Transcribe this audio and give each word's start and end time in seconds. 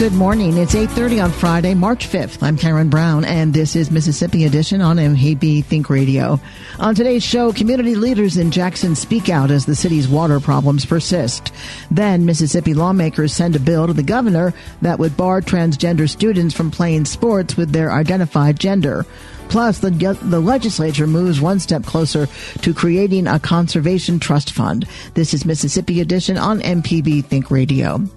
Good 0.00 0.14
morning. 0.14 0.56
It's 0.56 0.74
8:30 0.74 1.22
on 1.22 1.30
Friday, 1.30 1.74
March 1.74 2.08
5th. 2.08 2.42
I'm 2.42 2.56
Karen 2.56 2.88
Brown 2.88 3.22
and 3.22 3.52
this 3.52 3.76
is 3.76 3.90
Mississippi 3.90 4.46
Edition 4.46 4.80
on 4.80 4.96
MPB 4.96 5.62
Think 5.62 5.90
Radio. 5.90 6.40
On 6.78 6.94
today's 6.94 7.22
show, 7.22 7.52
community 7.52 7.94
leaders 7.94 8.38
in 8.38 8.50
Jackson 8.50 8.94
speak 8.94 9.28
out 9.28 9.50
as 9.50 9.66
the 9.66 9.74
city's 9.74 10.08
water 10.08 10.40
problems 10.40 10.86
persist. 10.86 11.52
Then 11.90 12.24
Mississippi 12.24 12.72
lawmakers 12.72 13.34
send 13.34 13.56
a 13.56 13.60
bill 13.60 13.88
to 13.88 13.92
the 13.92 14.02
governor 14.02 14.54
that 14.80 14.98
would 14.98 15.18
bar 15.18 15.42
transgender 15.42 16.08
students 16.08 16.54
from 16.54 16.70
playing 16.70 17.04
sports 17.04 17.58
with 17.58 17.72
their 17.72 17.92
identified 17.92 18.58
gender. 18.58 19.04
Plus, 19.50 19.80
the, 19.80 19.90
the 20.22 20.40
legislature 20.40 21.06
moves 21.06 21.42
one 21.42 21.60
step 21.60 21.84
closer 21.84 22.26
to 22.62 22.72
creating 22.72 23.26
a 23.26 23.38
conservation 23.38 24.18
trust 24.18 24.52
fund. 24.52 24.86
This 25.12 25.34
is 25.34 25.44
Mississippi 25.44 26.00
Edition 26.00 26.38
on 26.38 26.60
MPB 26.60 27.26
Think 27.26 27.50
Radio. 27.50 28.08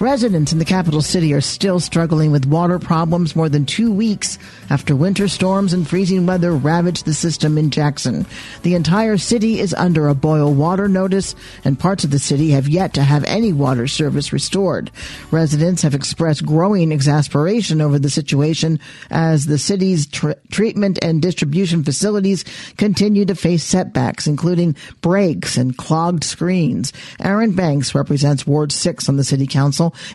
Residents 0.00 0.52
in 0.52 0.58
the 0.58 0.64
capital 0.64 1.02
city 1.02 1.34
are 1.34 1.40
still 1.40 1.80
struggling 1.80 2.30
with 2.30 2.46
water 2.46 2.78
problems 2.78 3.34
more 3.34 3.48
than 3.48 3.66
two 3.66 3.90
weeks 3.90 4.38
after 4.70 4.94
winter 4.94 5.26
storms 5.26 5.72
and 5.72 5.88
freezing 5.88 6.24
weather 6.24 6.52
ravaged 6.52 7.04
the 7.04 7.12
system 7.12 7.58
in 7.58 7.70
Jackson. 7.70 8.24
The 8.62 8.74
entire 8.74 9.18
city 9.18 9.58
is 9.58 9.74
under 9.74 10.06
a 10.06 10.14
boil 10.14 10.54
water 10.54 10.88
notice, 10.88 11.34
and 11.64 11.78
parts 11.78 12.04
of 12.04 12.10
the 12.10 12.18
city 12.18 12.50
have 12.50 12.68
yet 12.68 12.94
to 12.94 13.02
have 13.02 13.24
any 13.24 13.52
water 13.52 13.88
service 13.88 14.32
restored. 14.32 14.90
Residents 15.32 15.82
have 15.82 15.94
expressed 15.94 16.46
growing 16.46 16.92
exasperation 16.92 17.80
over 17.80 17.98
the 17.98 18.10
situation 18.10 18.78
as 19.10 19.46
the 19.46 19.58
city's 19.58 20.06
tr- 20.06 20.32
treatment 20.50 20.98
and 21.02 21.20
distribution 21.20 21.82
facilities 21.82 22.44
continue 22.76 23.24
to 23.24 23.34
face 23.34 23.64
setbacks, 23.64 24.28
including 24.28 24.76
breaks 25.00 25.56
and 25.56 25.76
clogged 25.76 26.22
screens. 26.22 26.92
Aaron 27.20 27.52
Banks 27.52 27.96
represents 27.96 28.46
Ward 28.46 28.70
6 28.70 29.08
on 29.08 29.16
the 29.16 29.24
city 29.24 29.46
council 29.46 29.57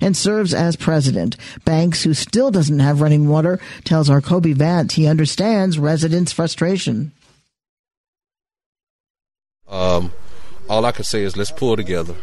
and 0.01 0.15
serves 0.15 0.53
as 0.53 0.75
president. 0.75 1.37
Banks, 1.65 2.03
who 2.03 2.13
still 2.13 2.51
doesn't 2.51 2.79
have 2.79 3.01
running 3.01 3.27
water, 3.27 3.59
tells 3.83 4.09
our 4.09 4.21
Kobee 4.21 4.53
Vance 4.53 4.93
he 4.93 5.07
understands 5.07 5.77
residents' 5.77 6.31
frustration. 6.31 7.11
Um, 9.67 10.11
all 10.69 10.85
I 10.85 10.91
can 10.91 11.03
say 11.03 11.23
is 11.23 11.35
let's 11.35 11.51
pull 11.51 11.75
together. 11.75 12.15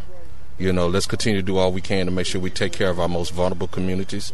You 0.59 0.73
know, 0.73 0.89
let's 0.89 1.07
continue 1.07 1.41
to 1.41 1.47
do 1.47 1.57
all 1.57 1.73
we 1.73 1.81
can 1.81 2.07
to 2.07 2.13
make 2.13 2.27
sure 2.27 2.41
we 2.41 2.51
take 2.51 2.73
care 2.73 2.91
of 2.91 3.01
our 3.01 3.09
most 3.09 3.33
vulnerable 3.33 3.67
communities. 3.67 4.33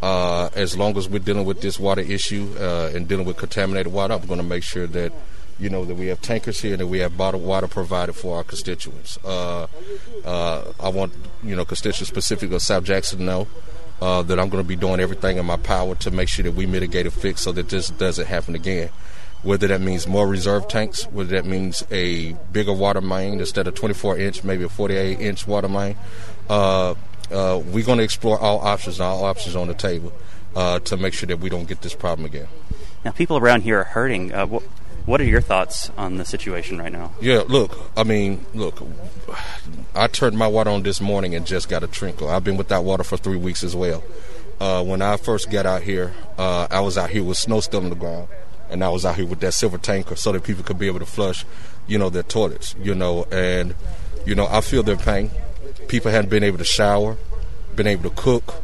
Uh, 0.00 0.50
as 0.54 0.76
long 0.76 0.96
as 0.96 1.08
we're 1.08 1.18
dealing 1.18 1.44
with 1.44 1.60
this 1.60 1.80
water 1.80 2.00
issue 2.02 2.54
uh, 2.58 2.90
and 2.94 3.08
dealing 3.08 3.26
with 3.26 3.36
contaminated 3.36 3.92
water, 3.92 4.14
I'm 4.14 4.26
going 4.26 4.38
to 4.38 4.44
make 4.44 4.62
sure 4.62 4.86
that 4.86 5.12
you 5.58 5.70
know 5.70 5.84
that 5.84 5.94
we 5.94 6.08
have 6.08 6.20
tankers 6.20 6.60
here 6.60 6.72
and 6.72 6.80
that 6.80 6.86
we 6.86 6.98
have 6.98 7.16
bottled 7.16 7.44
water 7.44 7.68
provided 7.68 8.14
for 8.14 8.36
our 8.36 8.44
constituents. 8.44 9.18
Uh, 9.24 9.66
uh, 10.24 10.72
I 10.80 10.88
want 10.88 11.12
you 11.42 11.54
know 11.54 11.64
constituents 11.64 12.08
specifically 12.08 12.56
of 12.56 12.62
South 12.62 12.84
Jackson 12.84 13.18
to 13.18 13.24
know 13.24 13.48
uh, 14.00 14.22
that 14.22 14.38
I'm 14.38 14.48
going 14.48 14.62
to 14.62 14.68
be 14.68 14.76
doing 14.76 15.00
everything 15.00 15.38
in 15.38 15.46
my 15.46 15.56
power 15.56 15.94
to 15.96 16.10
make 16.10 16.28
sure 16.28 16.42
that 16.42 16.52
we 16.52 16.66
mitigate 16.66 17.06
a 17.06 17.10
fix 17.10 17.42
so 17.42 17.52
that 17.52 17.68
this 17.68 17.88
doesn't 17.88 18.26
happen 18.26 18.54
again. 18.54 18.90
Whether 19.42 19.66
that 19.68 19.82
means 19.82 20.06
more 20.06 20.26
reserve 20.26 20.68
tanks, 20.68 21.04
whether 21.04 21.36
that 21.36 21.44
means 21.44 21.84
a 21.90 22.32
bigger 22.52 22.72
water 22.72 23.02
main 23.02 23.40
instead 23.40 23.66
of 23.66 23.74
24 23.74 24.18
inch, 24.18 24.42
maybe 24.42 24.64
a 24.64 24.68
48 24.68 25.20
inch 25.20 25.46
water 25.46 25.68
main, 25.68 25.96
uh, 26.48 26.94
uh, 27.30 27.60
we're 27.66 27.84
going 27.84 27.98
to 27.98 28.04
explore 28.04 28.38
all 28.38 28.60
options, 28.60 29.00
all 29.00 29.24
options 29.24 29.54
on 29.54 29.68
the 29.68 29.74
table 29.74 30.12
uh, 30.56 30.78
to 30.80 30.96
make 30.96 31.12
sure 31.12 31.26
that 31.26 31.40
we 31.40 31.50
don't 31.50 31.68
get 31.68 31.82
this 31.82 31.94
problem 31.94 32.24
again. 32.24 32.48
Now, 33.04 33.10
people 33.10 33.36
around 33.36 33.62
here 33.62 33.80
are 33.80 33.84
hurting. 33.84 34.30
What, 34.30 34.62
what 35.06 35.20
are 35.20 35.24
your 35.24 35.40
thoughts 35.40 35.90
on 35.96 36.16
the 36.16 36.24
situation 36.24 36.78
right 36.78 36.92
now? 36.92 37.12
Yeah, 37.20 37.42
look, 37.46 37.78
I 37.96 38.04
mean, 38.04 38.46
look, 38.54 38.82
I 39.94 40.06
turned 40.06 40.38
my 40.38 40.46
water 40.46 40.70
on 40.70 40.82
this 40.82 41.00
morning 41.00 41.34
and 41.34 41.46
just 41.46 41.68
got 41.68 41.82
a 41.82 41.86
trickle. 41.86 42.28
I've 42.28 42.44
been 42.44 42.56
without 42.56 42.84
water 42.84 43.04
for 43.04 43.16
three 43.16 43.36
weeks 43.36 43.62
as 43.62 43.76
well. 43.76 44.02
Uh, 44.60 44.82
when 44.82 45.02
I 45.02 45.16
first 45.16 45.50
got 45.50 45.66
out 45.66 45.82
here, 45.82 46.14
uh, 46.38 46.68
I 46.70 46.80
was 46.80 46.96
out 46.96 47.10
here 47.10 47.22
with 47.22 47.36
snow 47.36 47.60
still 47.60 47.82
on 47.82 47.90
the 47.90 47.96
ground, 47.96 48.28
and 48.70 48.82
I 48.82 48.88
was 48.88 49.04
out 49.04 49.16
here 49.16 49.26
with 49.26 49.40
that 49.40 49.52
silver 49.52 49.78
tanker 49.78 50.16
so 50.16 50.32
that 50.32 50.42
people 50.42 50.64
could 50.64 50.78
be 50.78 50.86
able 50.86 51.00
to 51.00 51.06
flush, 51.06 51.44
you 51.86 51.98
know, 51.98 52.08
their 52.08 52.22
toilets, 52.22 52.74
you 52.80 52.94
know, 52.94 53.24
and, 53.30 53.74
you 54.24 54.34
know, 54.34 54.46
I 54.46 54.62
feel 54.62 54.82
their 54.82 54.96
pain. 54.96 55.30
People 55.88 56.12
hadn't 56.12 56.30
been 56.30 56.44
able 56.44 56.58
to 56.58 56.64
shower, 56.64 57.18
been 57.76 57.86
able 57.86 58.08
to 58.08 58.16
cook, 58.16 58.62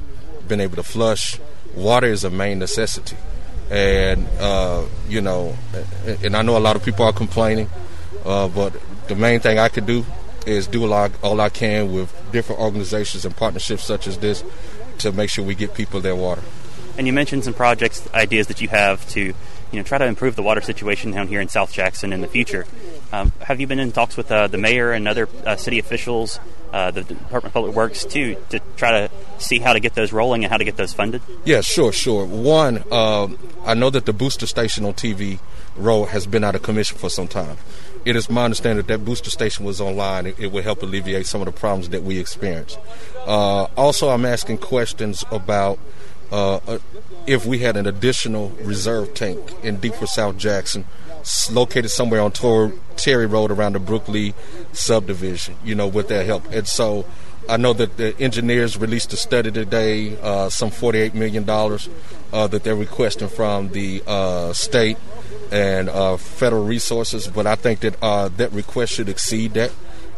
been 0.48 0.60
able 0.60 0.76
to 0.76 0.82
flush. 0.82 1.38
Water 1.74 2.06
is 2.06 2.24
a 2.24 2.30
main 2.30 2.58
necessity 2.58 3.16
and 3.70 4.26
uh, 4.38 4.84
you 5.08 5.20
know, 5.20 5.56
and 6.22 6.36
I 6.36 6.42
know 6.42 6.56
a 6.56 6.58
lot 6.58 6.76
of 6.76 6.84
people 6.84 7.04
are 7.06 7.12
complaining, 7.12 7.68
uh, 8.24 8.48
but 8.48 8.74
the 9.08 9.14
main 9.14 9.40
thing 9.40 9.58
I 9.58 9.68
could 9.68 9.86
do 9.86 10.04
is 10.46 10.66
do 10.66 10.92
I, 10.92 11.10
all 11.22 11.40
I 11.40 11.48
can 11.48 11.92
with 11.92 12.14
different 12.32 12.60
organizations 12.60 13.24
and 13.24 13.36
partnerships 13.36 13.84
such 13.84 14.06
as 14.06 14.18
this 14.18 14.42
to 14.98 15.12
make 15.12 15.30
sure 15.30 15.44
we 15.44 15.54
get 15.54 15.74
people 15.74 16.00
their 16.00 16.16
water. 16.16 16.42
And 16.98 17.06
you 17.06 17.12
mentioned 17.12 17.44
some 17.44 17.54
projects, 17.54 18.08
ideas 18.12 18.48
that 18.48 18.60
you 18.60 18.68
have 18.68 19.08
to, 19.10 19.20
you 19.20 19.34
know, 19.72 19.82
try 19.82 19.98
to 19.98 20.04
improve 20.04 20.36
the 20.36 20.42
water 20.42 20.60
situation 20.60 21.12
down 21.12 21.28
here 21.28 21.40
in 21.40 21.48
South 21.48 21.72
Jackson 21.72 22.12
in 22.12 22.20
the 22.20 22.28
future. 22.28 22.66
Um, 23.12 23.32
have 23.40 23.60
you 23.60 23.66
been 23.66 23.80
in 23.80 23.92
talks 23.92 24.16
with 24.16 24.30
uh, 24.30 24.46
the 24.46 24.58
mayor 24.58 24.92
and 24.92 25.08
other 25.08 25.28
uh, 25.44 25.56
city 25.56 25.78
officials 25.78 26.38
uh, 26.72 26.90
the 26.90 27.02
Department 27.02 27.46
of 27.46 27.52
Public 27.52 27.74
Works 27.74 28.04
too 28.04 28.36
to 28.50 28.60
try 28.76 28.92
to 28.92 29.10
see 29.38 29.58
how 29.58 29.72
to 29.72 29.80
get 29.80 29.94
those 29.94 30.12
rolling 30.12 30.44
and 30.44 30.50
how 30.50 30.56
to 30.56 30.64
get 30.64 30.76
those 30.76 30.92
funded? 30.92 31.22
Yeah, 31.44 31.60
sure, 31.60 31.92
sure. 31.92 32.24
One, 32.24 32.84
um, 32.92 33.38
I 33.64 33.74
know 33.74 33.90
that 33.90 34.06
the 34.06 34.12
booster 34.12 34.46
station 34.46 34.84
on 34.84 34.94
TV 34.94 35.40
Road 35.76 36.06
has 36.06 36.26
been 36.26 36.44
out 36.44 36.54
of 36.54 36.62
commission 36.62 36.98
for 36.98 37.08
some 37.08 37.28
time. 37.28 37.56
It 38.04 38.16
is 38.16 38.30
my 38.30 38.44
understanding 38.44 38.84
that 38.84 38.92
that 38.92 39.04
booster 39.04 39.30
station 39.30 39.64
was 39.64 39.80
online. 39.80 40.26
It, 40.26 40.38
it 40.38 40.52
would 40.52 40.64
help 40.64 40.82
alleviate 40.82 41.26
some 41.26 41.40
of 41.40 41.46
the 41.46 41.52
problems 41.52 41.90
that 41.90 42.02
we 42.02 42.18
experienced. 42.18 42.78
Uh, 43.26 43.64
also, 43.76 44.08
I'm 44.08 44.24
asking 44.24 44.58
questions 44.58 45.24
about 45.30 45.78
uh, 46.32 46.56
uh 46.56 46.78
if 47.26 47.44
we 47.44 47.58
had 47.58 47.76
an 47.76 47.86
additional 47.86 48.50
reserve 48.62 49.14
tank 49.14 49.52
in 49.62 49.76
deeper 49.76 50.06
South 50.06 50.38
Jackson 50.38 50.84
located 51.50 51.90
somewhere 51.90 52.20
on 52.20 52.32
Tor- 52.32 52.72
Terry 52.96 53.26
Road 53.26 53.50
around 53.50 53.74
the 53.74 53.80
Brooklyn 53.80 54.34
subdivision, 54.72 55.56
you 55.64 55.74
know, 55.74 55.86
with 55.86 56.08
their 56.08 56.24
help. 56.24 56.50
And 56.52 56.66
so 56.66 57.06
I 57.48 57.56
know 57.56 57.72
that 57.74 57.96
the 57.96 58.18
engineers 58.20 58.76
released 58.76 59.12
a 59.12 59.16
study 59.16 59.50
today, 59.50 60.18
uh, 60.20 60.48
some 60.48 60.70
$48 60.70 61.14
million 61.14 61.48
uh, 61.48 62.46
that 62.46 62.64
they're 62.64 62.76
requesting 62.76 63.28
from 63.28 63.70
the 63.70 64.02
uh, 64.06 64.52
state. 64.52 64.96
and 65.52 65.88
uh, 65.88 66.16
federal 66.16 66.64
resources. 66.64 67.26
But 67.28 67.46
I 67.46 67.54
think 67.56 67.80
that 67.80 67.96
uh, 68.02 68.28
that 68.36 68.52
request 68.52 68.92
should 68.94 69.08
exceed 69.08 69.54
that. 69.54 69.72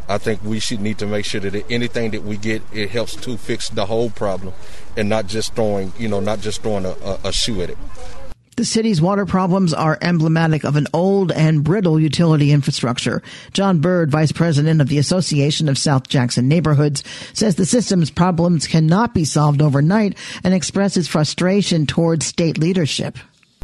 I 0.08 0.18
think 0.18 0.42
we 0.44 0.58
should 0.58 0.80
need 0.80 0.98
to 0.98 1.06
make 1.06 1.24
sure 1.24 1.40
that 1.40 1.70
anything 1.70 2.10
that 2.10 2.22
we 2.22 2.36
get, 2.36 2.62
it 2.72 2.90
helps 2.90 3.16
to 3.16 3.36
fix 3.36 3.70
the 3.70 3.86
whole 3.86 4.10
problem, 4.10 4.52
and 4.96 5.08
not 5.08 5.26
just 5.26 5.54
throwing, 5.54 5.92
you 5.98 6.08
know, 6.08 6.20
not 6.20 6.40
just 6.40 6.62
throwing 6.62 6.84
a, 6.84 6.90
a, 6.90 7.18
a 7.24 7.32
shoe 7.32 7.62
at 7.62 7.70
it. 7.70 7.78
The 8.56 8.66
city's 8.66 9.00
water 9.00 9.24
problems 9.24 9.72
are 9.72 9.96
emblematic 10.02 10.64
of 10.64 10.76
an 10.76 10.86
old 10.92 11.32
and 11.32 11.64
brittle 11.64 11.98
utility 11.98 12.52
infrastructure. 12.52 13.22
John 13.54 13.80
Byrd, 13.80 14.10
vice 14.10 14.30
president 14.30 14.82
of 14.82 14.88
the 14.88 14.98
Association 14.98 15.70
of 15.70 15.78
South 15.78 16.06
Jackson 16.06 16.48
Neighborhoods, 16.48 17.02
says 17.32 17.56
the 17.56 17.64
system's 17.64 18.10
problems 18.10 18.66
cannot 18.66 19.14
be 19.14 19.24
solved 19.24 19.62
overnight 19.62 20.18
and 20.44 20.52
expresses 20.52 21.08
frustration 21.08 21.86
towards 21.86 22.26
state 22.26 22.58
leadership. 22.58 23.16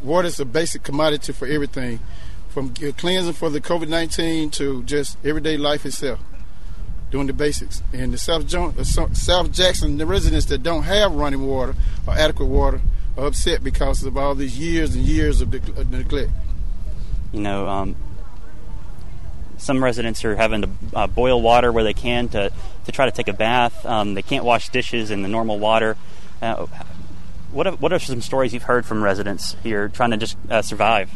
Water 0.02 0.28
is 0.28 0.40
a 0.40 0.46
basic 0.46 0.84
commodity 0.84 1.34
for 1.34 1.46
everything, 1.46 2.00
from 2.48 2.72
cleansing 2.72 3.34
for 3.34 3.50
the 3.50 3.60
COVID 3.60 3.88
19 3.88 4.48
to 4.52 4.82
just 4.84 5.18
everyday 5.22 5.58
life 5.58 5.84
itself, 5.84 6.18
doing 7.10 7.26
the 7.26 7.34
basics. 7.34 7.82
And 7.92 8.14
the 8.14 8.18
South, 8.18 8.54
uh, 8.54 9.12
South 9.12 9.52
Jackson, 9.52 9.98
the 9.98 10.06
residents 10.06 10.46
that 10.46 10.62
don't 10.62 10.84
have 10.84 11.12
running 11.12 11.46
water 11.46 11.74
or 12.06 12.14
adequate 12.14 12.46
water, 12.46 12.80
upset 13.18 13.62
because 13.62 14.04
of 14.04 14.16
all 14.16 14.34
these 14.34 14.58
years 14.58 14.94
and 14.94 15.04
years 15.04 15.40
of, 15.40 15.52
neglect. 15.90 16.30
You 17.32 17.40
know, 17.40 17.68
um, 17.68 17.96
some 19.58 19.82
residents 19.82 20.24
are 20.24 20.36
having 20.36 20.62
to 20.62 20.70
uh, 20.94 21.06
boil 21.06 21.42
water 21.42 21.70
where 21.72 21.84
they 21.84 21.94
can 21.94 22.28
to, 22.30 22.50
to 22.86 22.92
try 22.92 23.06
to 23.06 23.12
take 23.12 23.28
a 23.28 23.32
bath. 23.32 23.84
Um, 23.84 24.14
they 24.14 24.22
can't 24.22 24.44
wash 24.44 24.70
dishes 24.70 25.10
in 25.10 25.22
the 25.22 25.28
normal 25.28 25.58
water. 25.58 25.96
Uh, 26.40 26.66
what 27.50 27.66
are, 27.66 27.72
what 27.76 27.92
are 27.92 27.98
some 27.98 28.22
stories 28.22 28.54
you've 28.54 28.64
heard 28.64 28.86
from 28.86 29.02
residents 29.02 29.56
here 29.62 29.88
trying 29.88 30.10
to 30.10 30.16
just 30.16 30.36
uh, 30.50 30.62
survive? 30.62 31.10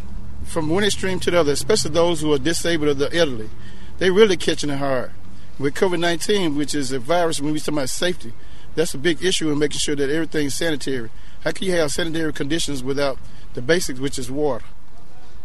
From 0.45 0.69
one 0.69 0.85
extreme 0.85 1.21
to 1.21 1.31
the 1.31 1.41
other, 1.41 1.53
especially 1.53 1.93
those 1.93 2.21
who 2.21 2.33
are 2.33 2.39
disabled 2.39 2.91
or 2.91 2.95
the 2.95 3.17
elderly, 3.17 3.51
they're 3.99 4.13
really 4.13 4.37
catching 4.37 4.71
it 4.71 4.79
hard. 4.79 5.13
With 5.59 5.75
COVID 5.75 6.01
19, 6.01 6.57
which 6.57 6.75
is 6.75 6.91
a 6.91 6.99
virus, 6.99 7.41
when 7.41 7.53
we 7.53 7.61
talk 7.61 7.69
about 7.69 7.91
safety, 7.91 8.33
that's 8.75 8.95
a 8.95 8.99
big 8.99 9.23
issue 9.23 9.51
in 9.51 9.59
making 9.59 9.79
sure 9.79 9.95
that 9.95 10.11
everything's 10.11 10.55
sanitary. 10.55 11.11
How 11.45 11.51
can 11.51 11.67
you 11.67 11.73
have 11.73 11.91
sanitary 11.91 12.33
conditions 12.33 12.85
without 12.85 13.19
the 13.55 13.63
basics, 13.63 13.99
which 13.99 14.19
is 14.19 14.31
water? 14.31 14.65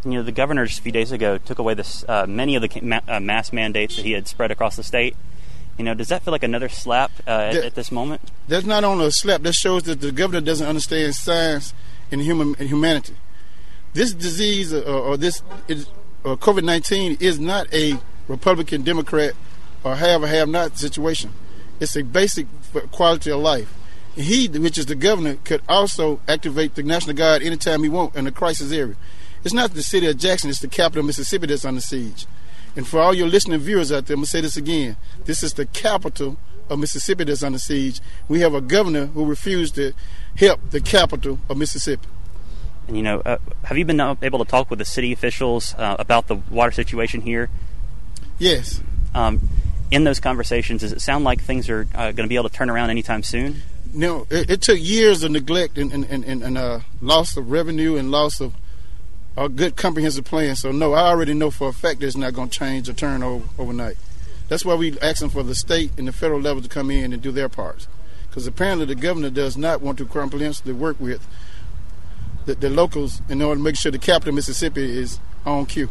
You 0.05 0.11
know, 0.11 0.23
the 0.23 0.31
governor 0.31 0.65
just 0.65 0.79
a 0.79 0.81
few 0.83 0.91
days 0.91 1.11
ago 1.11 1.37
took 1.39 1.57
away 1.57 1.73
this 1.73 2.05
uh, 2.07 2.25
many 2.27 2.55
of 2.55 2.61
the 2.61 2.81
ma- 2.81 3.01
uh, 3.07 3.19
mask 3.19 3.51
mandates 3.51 3.95
that 3.95 4.05
he 4.05 4.11
had 4.11 4.27
spread 4.27 4.51
across 4.51 4.75
the 4.75 4.83
state. 4.83 5.15
You 5.77 5.83
know, 5.83 5.93
does 5.93 6.07
that 6.09 6.23
feel 6.23 6.31
like 6.31 6.43
another 6.43 6.69
slap 6.69 7.11
uh, 7.25 7.37
that, 7.37 7.55
at, 7.55 7.65
at, 7.65 7.75
this 7.75 7.91
moment? 7.91 8.21
That's 8.47 8.65
not 8.65 8.83
only 8.83 9.07
a 9.07 9.11
slap. 9.11 9.41
That 9.41 9.53
shows 9.53 9.83
that 9.83 10.01
the 10.01 10.11
governor 10.11 10.41
doesn't 10.41 10.65
understand 10.65 11.15
science 11.15 11.73
and 12.11 12.21
human 12.21 12.55
and 12.59 12.69
humanity. 12.69 13.15
This 13.93 14.13
disease 14.13 14.73
uh, 14.73 14.81
or 14.81 15.17
this 15.17 15.41
uh, 15.69 16.35
COVID 16.35 16.63
nineteen 16.63 17.17
is 17.19 17.39
not 17.39 17.71
a 17.73 17.99
Republican, 18.27 18.83
Democrat, 18.83 19.33
or 19.83 19.95
have 19.95 20.23
or 20.23 20.27
have 20.27 20.47
not 20.47 20.77
situation. 20.77 21.31
It's 21.79 21.95
a 21.95 22.03
basic 22.03 22.47
quality 22.91 23.31
of 23.31 23.39
life 23.39 23.73
he, 24.17 24.47
which 24.47 24.77
is 24.77 24.87
the 24.87 24.95
governor, 24.95 25.37
could 25.43 25.61
also 25.69 26.19
activate 26.27 26.75
the 26.75 26.83
National 26.83 27.15
Guard 27.15 27.43
anytime 27.43 27.83
he 27.83 27.89
wants 27.89 28.17
in 28.17 28.27
a 28.27 28.31
crisis 28.31 28.71
area. 28.71 28.95
It's 29.43 29.53
not 29.53 29.73
the 29.73 29.83
city 29.83 30.07
of 30.07 30.17
Jackson, 30.17 30.49
it's 30.49 30.59
the 30.59 30.67
capital 30.67 31.01
of 31.01 31.05
Mississippi 31.05 31.47
that's 31.47 31.65
under 31.65 31.81
siege. 31.81 32.25
And 32.75 32.87
for 32.87 32.99
all 32.99 33.13
your 33.13 33.27
listening 33.27 33.59
viewers 33.59 33.91
out 33.91 34.05
there, 34.05 34.15
I'm 34.15 34.19
going 34.19 34.25
to 34.25 34.29
say 34.31 34.41
this 34.41 34.57
again. 34.57 34.97
This 35.25 35.43
is 35.43 35.53
the 35.53 35.65
capital 35.65 36.37
of 36.69 36.79
Mississippi 36.79 37.23
that's 37.23 37.43
under 37.43 37.59
siege. 37.59 38.01
We 38.27 38.41
have 38.41 38.53
a 38.53 38.61
governor 38.61 39.07
who 39.07 39.25
refused 39.25 39.75
to 39.75 39.93
help 40.35 40.59
the 40.69 40.81
capital 40.81 41.39
of 41.49 41.57
Mississippi. 41.57 42.07
And 42.87 42.95
you 42.95 43.03
know, 43.03 43.21
uh, 43.25 43.37
have 43.63 43.77
you 43.77 43.85
been 43.85 43.99
able 43.99 44.39
to 44.39 44.45
talk 44.45 44.69
with 44.69 44.79
the 44.79 44.85
city 44.85 45.11
officials 45.11 45.75
uh, 45.75 45.95
about 45.99 46.27
the 46.27 46.35
water 46.35 46.71
situation 46.71 47.21
here? 47.21 47.49
Yes. 48.39 48.81
Um, 49.13 49.41
in 49.91 50.03
those 50.03 50.19
conversations, 50.19 50.81
does 50.81 50.91
it 50.91 51.01
sound 51.01 51.23
like 51.23 51.41
things 51.41 51.69
are 51.69 51.87
uh, 51.93 52.11
going 52.11 52.25
to 52.25 52.27
be 52.27 52.35
able 52.35 52.49
to 52.49 52.55
turn 52.55 52.69
around 52.69 52.89
anytime 52.89 53.23
soon? 53.23 53.61
No, 53.93 54.27
it, 54.29 54.49
it, 54.49 54.61
took 54.61 54.79
years 54.79 55.23
of 55.23 55.31
neglect 55.31 55.77
and, 55.77 55.91
and, 55.91 56.05
and, 56.05 56.43
and 56.43 56.57
uh, 56.57 56.79
loss 57.01 57.37
of 57.37 57.51
revenue 57.51 57.95
and 57.95 58.11
loss 58.11 58.39
of 58.39 58.53
a 59.35 59.49
good 59.49 59.75
comprehensive 59.75 60.25
plan. 60.25 60.55
So 60.55 60.71
no, 60.71 60.93
I 60.93 61.07
already 61.07 61.33
know 61.33 61.51
for 61.51 61.69
a 61.69 61.73
fact 61.73 61.99
that 61.99 62.07
it's 62.07 62.17
not 62.17 62.33
going 62.33 62.49
to 62.49 62.59
change 62.59 62.89
or 62.89 62.93
turn 62.93 63.21
over, 63.23 63.45
overnight. 63.57 63.97
That's 64.47 64.65
why 64.65 64.73
we're 64.75 64.95
asking 65.01 65.29
for 65.29 65.43
the 65.43 65.55
state 65.55 65.91
and 65.97 66.07
the 66.07 66.11
federal 66.11 66.41
level 66.41 66.61
to 66.61 66.69
come 66.69 66.89
in 66.89 67.13
and 67.13 67.21
do 67.21 67.31
their 67.31 67.49
parts. 67.49 67.87
Because 68.29 68.47
apparently 68.47 68.85
the 68.85 68.95
governor 68.95 69.29
does 69.29 69.57
not 69.57 69.81
want 69.81 69.97
to 69.99 70.05
comprehensively 70.05 70.73
work 70.73 70.99
with 70.99 71.25
the, 72.45 72.55
the 72.55 72.69
locals 72.69 73.21
in 73.29 73.41
order 73.41 73.59
to 73.59 73.63
make 73.63 73.75
sure 73.75 73.91
the 73.91 73.99
capital 73.99 74.29
of 74.29 74.35
Mississippi 74.35 74.97
is 74.97 75.19
on 75.45 75.65
cue. 75.65 75.89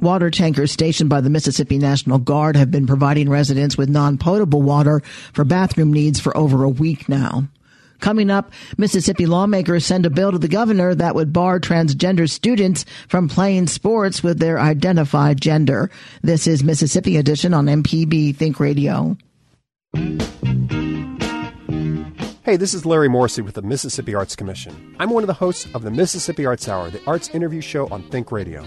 Water 0.00 0.30
tankers 0.30 0.72
stationed 0.72 1.08
by 1.08 1.20
the 1.20 1.30
Mississippi 1.30 1.78
National 1.78 2.18
Guard 2.18 2.56
have 2.56 2.70
been 2.70 2.86
providing 2.86 3.30
residents 3.30 3.78
with 3.78 3.88
non-potable 3.88 4.60
water 4.60 5.00
for 5.32 5.44
bathroom 5.44 5.92
needs 5.92 6.20
for 6.20 6.36
over 6.36 6.64
a 6.64 6.68
week 6.68 7.08
now. 7.08 7.48
Coming 8.00 8.28
up, 8.28 8.52
Mississippi 8.76 9.24
lawmakers 9.24 9.86
send 9.86 10.04
a 10.04 10.10
bill 10.10 10.32
to 10.32 10.38
the 10.38 10.48
governor 10.48 10.94
that 10.94 11.14
would 11.14 11.32
bar 11.32 11.58
transgender 11.58 12.28
students 12.28 12.84
from 13.08 13.28
playing 13.28 13.68
sports 13.68 14.22
with 14.22 14.40
their 14.40 14.58
identified 14.58 15.40
gender. 15.40 15.90
This 16.22 16.46
is 16.46 16.62
Mississippi 16.64 17.16
Edition 17.16 17.54
on 17.54 17.66
MPB 17.66 18.36
Think 18.36 18.60
Radio. 18.60 19.16
Hey, 22.42 22.56
this 22.56 22.74
is 22.74 22.84
Larry 22.84 23.08
Morrissey 23.08 23.40
with 23.40 23.54
the 23.54 23.62
Mississippi 23.62 24.14
Arts 24.14 24.36
Commission. 24.36 24.94
I'm 24.98 25.08
one 25.08 25.22
of 25.22 25.28
the 25.28 25.32
hosts 25.32 25.66
of 25.72 25.82
the 25.82 25.90
Mississippi 25.90 26.44
Arts 26.44 26.68
Hour, 26.68 26.90
the 26.90 27.00
arts 27.06 27.30
interview 27.30 27.62
show 27.62 27.88
on 27.88 28.02
Think 28.10 28.30
Radio. 28.30 28.66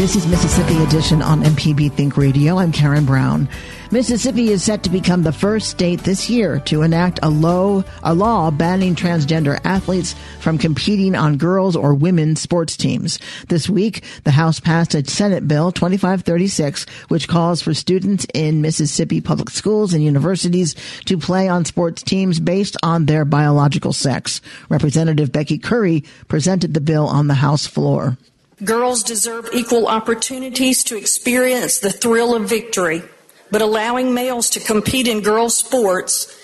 This 0.00 0.16
is 0.16 0.26
Mississippi 0.26 0.82
Edition 0.82 1.20
on 1.20 1.42
MPB 1.42 1.92
Think 1.92 2.16
Radio. 2.16 2.56
I'm 2.56 2.72
Karen 2.72 3.04
Brown. 3.04 3.50
Mississippi 3.90 4.48
is 4.48 4.64
set 4.64 4.82
to 4.84 4.88
become 4.88 5.24
the 5.24 5.30
first 5.30 5.68
state 5.68 6.00
this 6.00 6.30
year 6.30 6.58
to 6.60 6.80
enact 6.80 7.20
a 7.22 7.28
low 7.28 7.84
a 8.02 8.14
law 8.14 8.50
banning 8.50 8.94
transgender 8.94 9.60
athletes 9.62 10.14
from 10.40 10.56
competing 10.56 11.14
on 11.14 11.36
girls 11.36 11.76
or 11.76 11.92
women's 11.92 12.40
sports 12.40 12.78
teams. 12.78 13.18
This 13.48 13.68
week, 13.68 14.02
the 14.24 14.30
House 14.30 14.58
passed 14.58 14.94
a 14.94 15.04
Senate 15.04 15.46
bill 15.46 15.70
2536 15.70 16.86
which 17.08 17.28
calls 17.28 17.60
for 17.60 17.74
students 17.74 18.26
in 18.32 18.62
Mississippi 18.62 19.20
public 19.20 19.50
schools 19.50 19.92
and 19.92 20.02
universities 20.02 20.74
to 21.04 21.18
play 21.18 21.46
on 21.46 21.66
sports 21.66 22.02
teams 22.02 22.40
based 22.40 22.74
on 22.82 23.04
their 23.04 23.26
biological 23.26 23.92
sex. 23.92 24.40
Representative 24.70 25.30
Becky 25.30 25.58
Currie 25.58 26.04
presented 26.26 26.72
the 26.72 26.80
bill 26.80 27.06
on 27.06 27.26
the 27.26 27.34
House 27.34 27.66
floor. 27.66 28.16
Girls 28.64 29.02
deserve 29.02 29.48
equal 29.54 29.86
opportunities 29.86 30.84
to 30.84 30.96
experience 30.96 31.78
the 31.78 31.92
thrill 31.92 32.34
of 32.34 32.48
victory, 32.48 33.02
but 33.50 33.62
allowing 33.62 34.12
males 34.12 34.50
to 34.50 34.60
compete 34.60 35.08
in 35.08 35.22
girls' 35.22 35.56
sports 35.56 36.36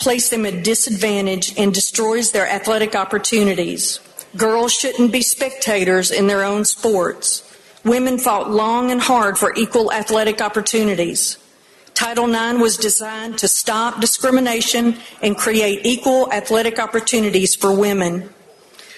place 0.00 0.30
them 0.30 0.46
at 0.46 0.64
disadvantage 0.64 1.56
and 1.58 1.74
destroys 1.74 2.32
their 2.32 2.48
athletic 2.48 2.94
opportunities. 2.94 4.00
Girls 4.36 4.72
shouldn't 4.72 5.12
be 5.12 5.22
spectators 5.22 6.10
in 6.10 6.26
their 6.26 6.42
own 6.42 6.64
sports. 6.64 7.46
Women 7.84 8.18
fought 8.18 8.50
long 8.50 8.90
and 8.90 9.00
hard 9.00 9.36
for 9.36 9.54
equal 9.56 9.92
athletic 9.92 10.40
opportunities. 10.40 11.36
Title 11.94 12.32
IX 12.32 12.60
was 12.60 12.76
designed 12.76 13.38
to 13.38 13.48
stop 13.48 14.00
discrimination 14.00 14.96
and 15.20 15.36
create 15.36 15.84
equal 15.84 16.32
athletic 16.32 16.78
opportunities 16.78 17.54
for 17.54 17.74
women 17.74 18.32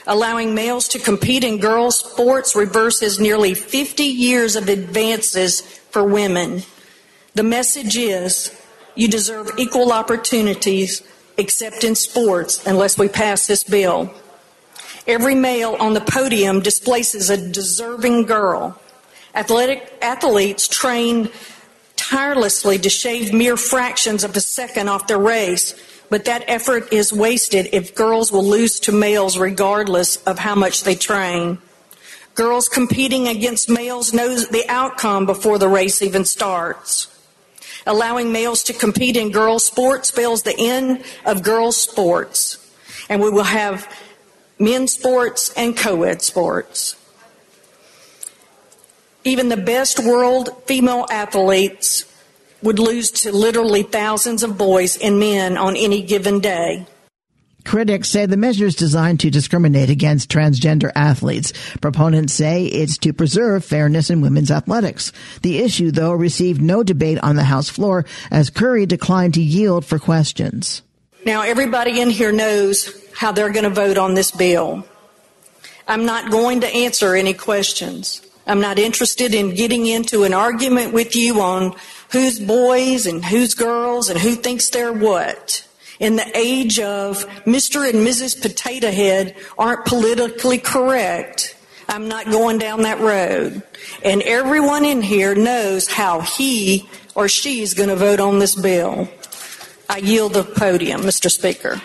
allowing 0.07 0.55
males 0.55 0.89
to 0.89 0.99
compete 0.99 1.45
in 1.45 1.59
girls' 1.59 1.99
sports 1.99 2.57
reverses 2.57 3.21
nearly 3.21 3.55
50 3.55 4.05
years 4.05 4.57
of 4.57 4.69
advances 4.69 5.61
for 5.61 6.05
women. 6.05 6.63
The 7.35 7.43
message 7.43 7.97
is 7.97 8.55
you 8.95 9.09
deserve 9.09 9.51
equal 9.59 9.93
opportunities 9.93 11.03
except 11.39 11.85
in 11.85 11.95
sports 11.95 12.67
unless 12.67 12.99
we 12.99 13.09
pass 13.09 13.47
this 13.47 13.65
bill. 13.65 14.13
Every 15.07 15.35
male 15.35 15.77
on 15.81 15.95
the 15.95 16.01
podium 16.01 16.61
displaces 16.61 17.31
a 17.31 17.51
deserving 17.51 18.27
girl. 18.27 18.79
Athletic 19.35 19.99
athletes 20.03 20.69
train 20.69 21.31
tirelessly 21.97 22.79
to 22.79 22.91
shave 22.91 23.33
mere 23.33 23.57
fractions 23.57 24.23
of 24.25 24.37
a 24.37 24.41
second 24.41 24.89
off 24.89 25.07
their 25.07 25.19
race 25.19 25.75
but 26.13 26.27
that 26.27 26.45
effort 26.47 26.93
is 26.93 27.11
wasted 27.11 27.71
if 27.73 27.95
girls 27.95 28.31
will 28.31 28.45
lose 28.45 28.79
to 28.81 28.93
males 28.93 29.39
regardless 29.39 30.23
of 30.25 30.39
how 30.39 30.55
much 30.55 30.85
they 30.85 30.95
train. 30.95 31.57
Girls 32.35 32.69
competing 32.69 33.29
against 33.29 33.71
males 33.71 34.13
knows 34.13 34.47
the 34.49 34.69
outcome 34.69 35.25
before 35.25 35.57
the 35.57 35.71
race 35.71 36.03
even 36.03 36.27
starts. 36.27 37.09
Allowing 37.87 38.31
males 38.31 38.63
to 38.65 38.75
compete 38.75 39.17
in 39.17 39.31
girls' 39.31 39.65
sports 39.65 40.09
spells 40.09 40.43
the 40.43 40.55
end 40.59 41.03
of 41.25 41.43
girls' 41.43 41.81
sports. 41.81 42.59
And 43.09 43.23
we 43.23 43.31
will 43.31 43.45
have 43.45 43.91
men's 44.59 44.93
sports 44.93 45.51
and 45.57 45.75
co 45.75 46.03
ed 46.03 46.21
sports. 46.21 46.95
Even 49.25 49.49
the 49.49 49.57
best 49.57 49.99
world 49.99 50.63
female 50.67 51.07
athletes 51.11 52.05
would 52.63 52.79
lose 52.79 53.11
to 53.11 53.33
literally 53.33 53.83
thousands 53.83 54.43
of 54.43 54.57
boys 54.57 54.97
and 54.97 55.19
men 55.19 55.57
on 55.57 55.77
any 55.77 56.03
given 56.03 56.41
day. 56.41 56.87
Critics 57.65 58.09
say 58.09 58.27
the 58.27 58.37
measure 58.37 58.67
is 58.67 58.75
designed 58.75 59.21
to 59.21 59.31
discriminate 59.31 59.89
against 59.89 60.31
transgender 60.31 60.91
athletes. 60.95 61.53
Proponents 61.81 62.33
say 62.33 62.67
it's 62.67 62.99
to 62.99 63.13
preserve 63.13 63.65
fairness 63.65 64.11
in 64.11 64.21
women's 64.21 64.51
athletics. 64.51 65.13
The 65.43 65.59
issue, 65.59 65.91
though, 65.91 66.13
received 66.13 66.61
no 66.61 66.83
debate 66.83 67.19
on 67.23 67.37
the 67.37 67.45
House 67.45 67.69
floor 67.69 68.05
as 68.31 68.51
Currie 68.51 68.87
declined 68.87 69.35
to 69.35 69.43
yield 69.43 69.85
for 69.85 69.99
questions. 69.99 70.83
Now, 71.25 71.43
everybody 71.43 72.01
in 72.01 72.11
here 72.11 72.33
knows 72.33 72.91
how 73.15 73.31
they're 73.31 73.53
going 73.53 73.65
to 73.65 73.71
vote 73.71 73.97
on 73.97 74.15
this 74.15 74.33
bill. 74.33 74.85
I'm 75.87 76.05
not 76.05 76.31
going 76.31 76.63
to 76.63 76.67
answer 76.67 77.15
any 77.15 77.35
questions. 77.35 78.23
I'm 78.47 78.61
not 78.61 78.79
interested 78.79 79.35
in 79.35 79.55
getting 79.55 79.87
into 79.87 80.25
an 80.25 80.35
argument 80.35 80.93
with 80.93 81.15
you 81.15 81.41
on 81.41 81.77
who's 82.11 82.41
boys 82.41 83.07
and 83.07 83.25
who's 83.25 83.55
girls 83.55 84.09
and 84.09 84.19
who 84.19 84.35
thinks 84.35 84.69
they're 84.69 84.93
what. 84.93 85.67
In 86.01 86.17
the 86.17 86.31
age 86.37 86.81
of 86.81 87.25
Mr. 87.45 87.89
and 87.89 88.07
Mrs. 88.07 88.41
Potato 88.41 88.91
Head 88.91 89.37
aren't 89.57 89.85
politically 89.87 90.59
correct. 90.59 91.57
I'm 91.89 92.09
not 92.09 92.27
going 92.27 92.59
down 92.59 92.83
that 92.83 93.01
road. 93.01 93.63
And 94.05 94.23
everyone 94.23 94.85
in 94.85 95.03
here 95.03 95.35
knows 95.35 95.89
how 95.89 96.21
he 96.21 96.89
or 97.15 97.29
she 97.29 97.61
is 97.61 97.75
going 97.75 97.91
to 97.91 97.97
vote 97.97 98.19
on 98.19 98.41
this 98.41 98.55
bill. 98.55 99.09
I 99.89 99.99
yield 99.99 100.33
the 100.33 100.43
podium, 100.43 101.03
Mr. 101.03 101.31
Speaker. 101.31 101.81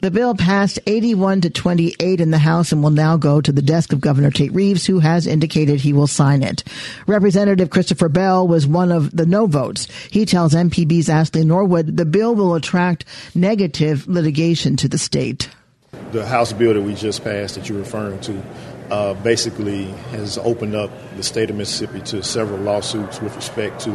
The 0.00 0.10
bill 0.10 0.34
passed 0.34 0.78
81 0.86 1.42
to 1.42 1.50
28 1.50 2.22
in 2.22 2.30
the 2.30 2.38
House 2.38 2.72
and 2.72 2.82
will 2.82 2.88
now 2.88 3.18
go 3.18 3.42
to 3.42 3.52
the 3.52 3.60
desk 3.60 3.92
of 3.92 4.00
Governor 4.00 4.30
Tate 4.30 4.52
Reeves, 4.52 4.86
who 4.86 4.98
has 4.98 5.26
indicated 5.26 5.78
he 5.78 5.92
will 5.92 6.06
sign 6.06 6.42
it. 6.42 6.64
Representative 7.06 7.68
Christopher 7.68 8.08
Bell 8.08 8.48
was 8.48 8.66
one 8.66 8.92
of 8.92 9.14
the 9.14 9.26
no 9.26 9.46
votes. 9.46 9.88
He 10.10 10.24
tells 10.24 10.54
MPB's 10.54 11.10
Ashley 11.10 11.44
Norwood 11.44 11.98
the 11.98 12.06
bill 12.06 12.34
will 12.34 12.54
attract 12.54 13.04
negative 13.34 14.08
litigation 14.08 14.74
to 14.76 14.88
the 14.88 14.96
state. 14.96 15.50
The 16.12 16.26
House 16.26 16.54
bill 16.54 16.72
that 16.72 16.82
we 16.82 16.94
just 16.94 17.22
passed 17.22 17.56
that 17.56 17.68
you're 17.68 17.78
referring 17.78 18.20
to 18.20 18.42
uh, 18.90 19.14
basically 19.14 19.84
has 20.12 20.38
opened 20.38 20.74
up 20.74 20.90
the 21.16 21.22
state 21.22 21.50
of 21.50 21.56
Mississippi 21.56 22.00
to 22.06 22.22
several 22.22 22.58
lawsuits 22.60 23.20
with 23.20 23.36
respect 23.36 23.80
to 23.82 23.92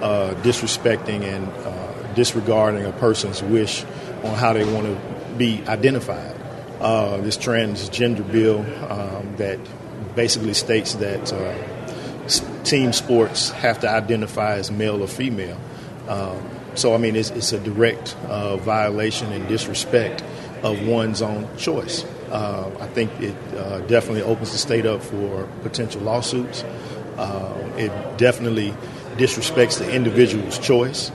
uh, 0.00 0.34
disrespecting 0.42 1.22
and 1.22 1.46
uh, 1.66 2.14
disregarding 2.14 2.86
a 2.86 2.92
person's 2.92 3.42
wish 3.42 3.84
on 4.24 4.34
how 4.36 4.54
they 4.54 4.64
want 4.72 4.86
to 4.86 5.14
be 5.38 5.62
identified. 5.66 6.36
Uh, 6.80 7.18
this 7.18 7.38
transgender 7.38 8.30
bill 8.30 8.60
um, 8.90 9.36
that 9.36 9.58
basically 10.14 10.54
states 10.54 10.94
that 10.94 11.32
uh, 11.32 12.62
team 12.64 12.92
sports 12.92 13.50
have 13.50 13.80
to 13.80 13.88
identify 13.88 14.56
as 14.56 14.70
male 14.70 15.02
or 15.02 15.08
female. 15.08 15.58
Um, 16.08 16.50
so, 16.74 16.94
I 16.94 16.98
mean, 16.98 17.16
it's, 17.16 17.30
it's 17.30 17.52
a 17.52 17.60
direct 17.60 18.16
uh, 18.26 18.56
violation 18.56 19.32
and 19.32 19.46
disrespect 19.48 20.22
of 20.62 20.86
one's 20.86 21.22
own 21.22 21.48
choice. 21.56 22.04
Uh, 22.30 22.70
I 22.80 22.86
think 22.88 23.12
it 23.20 23.36
uh, 23.56 23.80
definitely 23.82 24.22
opens 24.22 24.52
the 24.52 24.58
state 24.58 24.86
up 24.86 25.02
for 25.02 25.48
potential 25.62 26.00
lawsuits. 26.00 26.64
Uh, 27.16 27.72
it 27.76 28.18
definitely 28.18 28.74
disrespects 29.16 29.78
the 29.78 29.90
individual's 29.94 30.58
choice. 30.58 31.12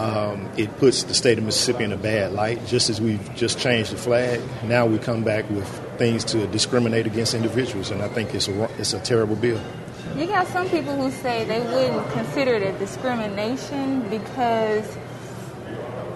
Um, 0.00 0.50
it 0.56 0.74
puts 0.78 1.02
the 1.02 1.12
state 1.12 1.36
of 1.36 1.44
Mississippi 1.44 1.84
in 1.84 1.92
a 1.92 1.96
bad 1.98 2.32
light. 2.32 2.64
Just 2.66 2.88
as 2.88 3.02
we've 3.02 3.34
just 3.34 3.58
changed 3.58 3.92
the 3.92 3.98
flag, 3.98 4.40
now 4.64 4.86
we 4.86 4.96
come 4.98 5.24
back 5.24 5.48
with 5.50 5.68
things 5.98 6.24
to 6.26 6.46
discriminate 6.46 7.06
against 7.06 7.34
individuals, 7.34 7.90
and 7.90 8.00
I 8.00 8.08
think 8.08 8.34
it's 8.34 8.48
a 8.48 8.64
it's 8.80 8.94
a 8.94 9.00
terrible 9.00 9.36
bill. 9.36 9.60
You 10.16 10.26
got 10.26 10.46
some 10.46 10.70
people 10.70 10.96
who 10.96 11.10
say 11.10 11.44
they 11.44 11.60
wouldn't 11.60 12.10
consider 12.12 12.54
it 12.54 12.62
a 12.62 12.78
discrimination 12.78 14.08
because, 14.08 14.86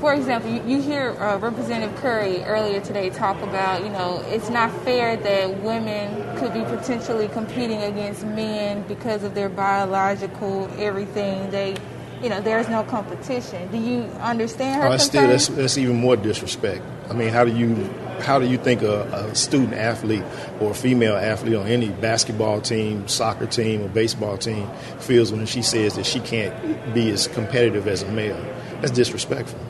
for 0.00 0.14
example, 0.14 0.50
you, 0.50 0.62
you 0.66 0.80
hear 0.80 1.10
uh, 1.20 1.36
Representative 1.36 1.94
Currie 1.98 2.42
earlier 2.44 2.80
today 2.80 3.10
talk 3.10 3.40
about, 3.42 3.84
you 3.84 3.90
know, 3.90 4.24
it's 4.28 4.48
not 4.48 4.72
fair 4.82 5.18
that 5.18 5.62
women 5.62 6.38
could 6.38 6.54
be 6.54 6.62
potentially 6.62 7.28
competing 7.28 7.82
against 7.82 8.24
men 8.24 8.82
because 8.88 9.24
of 9.24 9.34
their 9.34 9.50
biological 9.50 10.70
everything. 10.78 11.50
They 11.50 11.76
you 12.24 12.30
know, 12.30 12.40
there's 12.40 12.70
no 12.70 12.82
competition. 12.84 13.70
Do 13.70 13.76
you 13.76 14.00
understand 14.18 14.82
her? 14.82 14.88
That's 14.88 15.04
still 15.04 15.28
that's, 15.28 15.48
that's 15.48 15.76
even 15.76 15.96
more 15.96 16.16
disrespect. 16.16 16.82
I 17.10 17.12
mean, 17.12 17.28
how 17.28 17.44
do 17.44 17.54
you 17.54 17.74
how 18.20 18.38
do 18.38 18.46
you 18.46 18.56
think 18.56 18.80
a, 18.80 19.02
a, 19.02 19.34
student 19.34 19.74
athlete 19.74 20.22
or 20.58 20.70
a 20.70 20.74
female 20.74 21.16
athlete 21.16 21.54
on 21.54 21.66
any 21.66 21.90
basketball 21.90 22.62
team, 22.62 23.06
soccer 23.08 23.46
team, 23.46 23.82
or 23.82 23.88
baseball 23.88 24.38
team 24.38 24.70
feels 25.00 25.32
when 25.32 25.44
she 25.44 25.60
says 25.60 25.96
that 25.96 26.06
she 26.06 26.18
can't 26.20 26.94
be 26.94 27.10
as 27.10 27.28
competitive 27.28 27.86
as 27.86 28.02
a 28.02 28.10
male? 28.10 28.40
That's 28.80 28.92
disrespectful. 28.92 29.60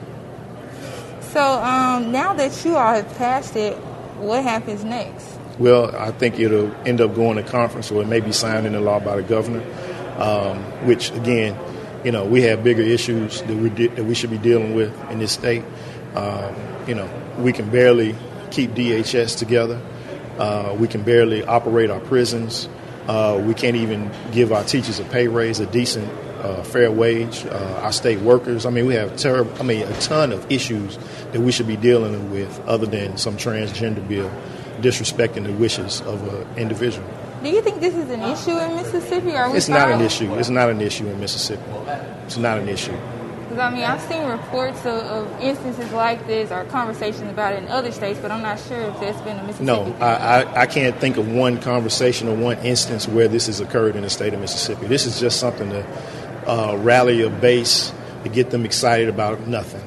So 1.32 1.42
um, 1.42 2.12
now 2.12 2.34
that 2.34 2.64
you 2.64 2.76
all 2.76 2.94
have 2.94 3.18
passed 3.18 3.56
it, 3.56 3.76
what 4.18 4.44
happens 4.44 4.84
next? 4.84 5.26
Well, 5.58 5.92
I 5.96 6.12
think 6.12 6.38
it'll 6.38 6.72
end 6.86 7.00
up 7.00 7.16
going 7.16 7.36
to 7.36 7.42
conference, 7.42 7.90
or 7.90 8.02
it 8.02 8.06
may 8.06 8.20
be 8.20 8.30
signed 8.30 8.64
into 8.64 8.78
law 8.78 9.00
by 9.00 9.16
the 9.16 9.22
governor, 9.24 9.64
um, 10.18 10.58
which 10.86 11.10
again 11.10 11.56
you 12.04 12.12
know, 12.12 12.24
we 12.24 12.42
have 12.42 12.62
bigger 12.62 12.82
issues 12.82 13.40
that 13.42 13.56
we 13.56 13.70
de- 13.70 13.88
that 13.88 14.04
we 14.04 14.14
should 14.14 14.30
be 14.30 14.38
dealing 14.38 14.74
with 14.74 14.92
in 15.10 15.18
this 15.18 15.32
state. 15.32 15.64
Um, 16.14 16.54
you 16.86 16.94
know, 16.94 17.08
we 17.38 17.52
can 17.52 17.70
barely 17.70 18.14
keep 18.50 18.72
DHS 18.72 19.38
together. 19.38 19.80
Uh, 20.38 20.76
we 20.78 20.86
can 20.86 21.02
barely 21.02 21.42
operate 21.44 21.90
our 21.90 22.00
prisons. 22.00 22.68
Uh, 23.08 23.42
we 23.44 23.54
can't 23.54 23.76
even 23.76 24.10
give 24.32 24.52
our 24.52 24.64
teachers 24.64 24.98
a 24.98 25.04
pay 25.04 25.28
raise, 25.28 25.60
a 25.60 25.66
decent, 25.66 26.08
uh, 26.42 26.62
fair 26.62 26.90
wage. 26.90 27.44
Uh, 27.46 27.80
our 27.82 27.92
state 27.92 28.20
workers. 28.20 28.66
I 28.66 28.70
mean, 28.70 28.86
we 28.86 28.94
have 28.94 29.16
terrible. 29.16 29.52
I 29.58 29.62
mean, 29.62 29.82
a 29.82 30.00
ton 30.00 30.32
of 30.32 30.50
issues 30.50 30.98
that 31.32 31.40
we 31.40 31.52
should 31.52 31.66
be 31.66 31.76
dealing 31.76 32.30
with, 32.30 32.60
other 32.66 32.86
than 32.86 33.16
some 33.16 33.36
transgender 33.36 34.06
bill 34.06 34.30
disrespecting 34.80 35.44
the 35.44 35.52
wishes 35.52 36.00
of 36.02 36.22
an 36.28 36.58
individual. 36.58 37.08
Do 37.44 37.50
you 37.50 37.60
think 37.60 37.80
this 37.80 37.94
is 37.94 38.08
an 38.08 38.22
issue 38.22 38.58
in 38.58 38.74
Mississippi? 38.74 39.36
Or 39.36 39.54
it's 39.54 39.68
not 39.68 39.90
an 39.90 40.00
issue. 40.00 40.34
It's 40.36 40.48
not 40.48 40.70
an 40.70 40.80
issue 40.80 41.06
in 41.06 41.20
Mississippi. 41.20 41.62
It's 42.24 42.38
not 42.38 42.56
an 42.56 42.70
issue. 42.70 42.96
Because 43.42 43.58
I 43.58 43.70
mean, 43.70 43.84
I've 43.84 44.00
seen 44.00 44.26
reports 44.26 44.80
of, 44.86 45.02
of, 45.04 45.40
instances 45.42 45.92
like 45.92 46.26
this 46.26 46.50
or 46.50 46.64
conversations 46.64 47.30
about 47.30 47.52
it 47.52 47.62
in 47.62 47.68
other 47.68 47.92
states, 47.92 48.18
but 48.18 48.30
I'm 48.30 48.40
not 48.40 48.58
sure 48.58 48.80
if 48.80 48.98
there's 48.98 49.20
been 49.20 49.38
a 49.38 49.42
Mississippi. 49.42 49.66
No, 49.66 49.94
I, 50.00 50.42
I, 50.42 50.60
I, 50.62 50.66
can't 50.66 50.96
think 50.98 51.18
of 51.18 51.30
one 51.30 51.60
conversation 51.60 52.28
or 52.28 52.34
one 52.34 52.56
instance 52.60 53.06
where 53.06 53.28
this 53.28 53.46
has 53.48 53.60
occurred 53.60 53.94
in 53.94 54.02
the 54.04 54.10
state 54.10 54.32
of 54.32 54.40
Mississippi. 54.40 54.86
This 54.86 55.04
is 55.04 55.20
just 55.20 55.38
something 55.38 55.68
to 55.68 55.86
uh, 56.48 56.76
rally 56.78 57.20
a 57.20 57.28
base 57.28 57.92
to 58.22 58.30
get 58.30 58.48
them 58.50 58.64
excited 58.64 59.10
about 59.10 59.46
nothing. 59.46 59.82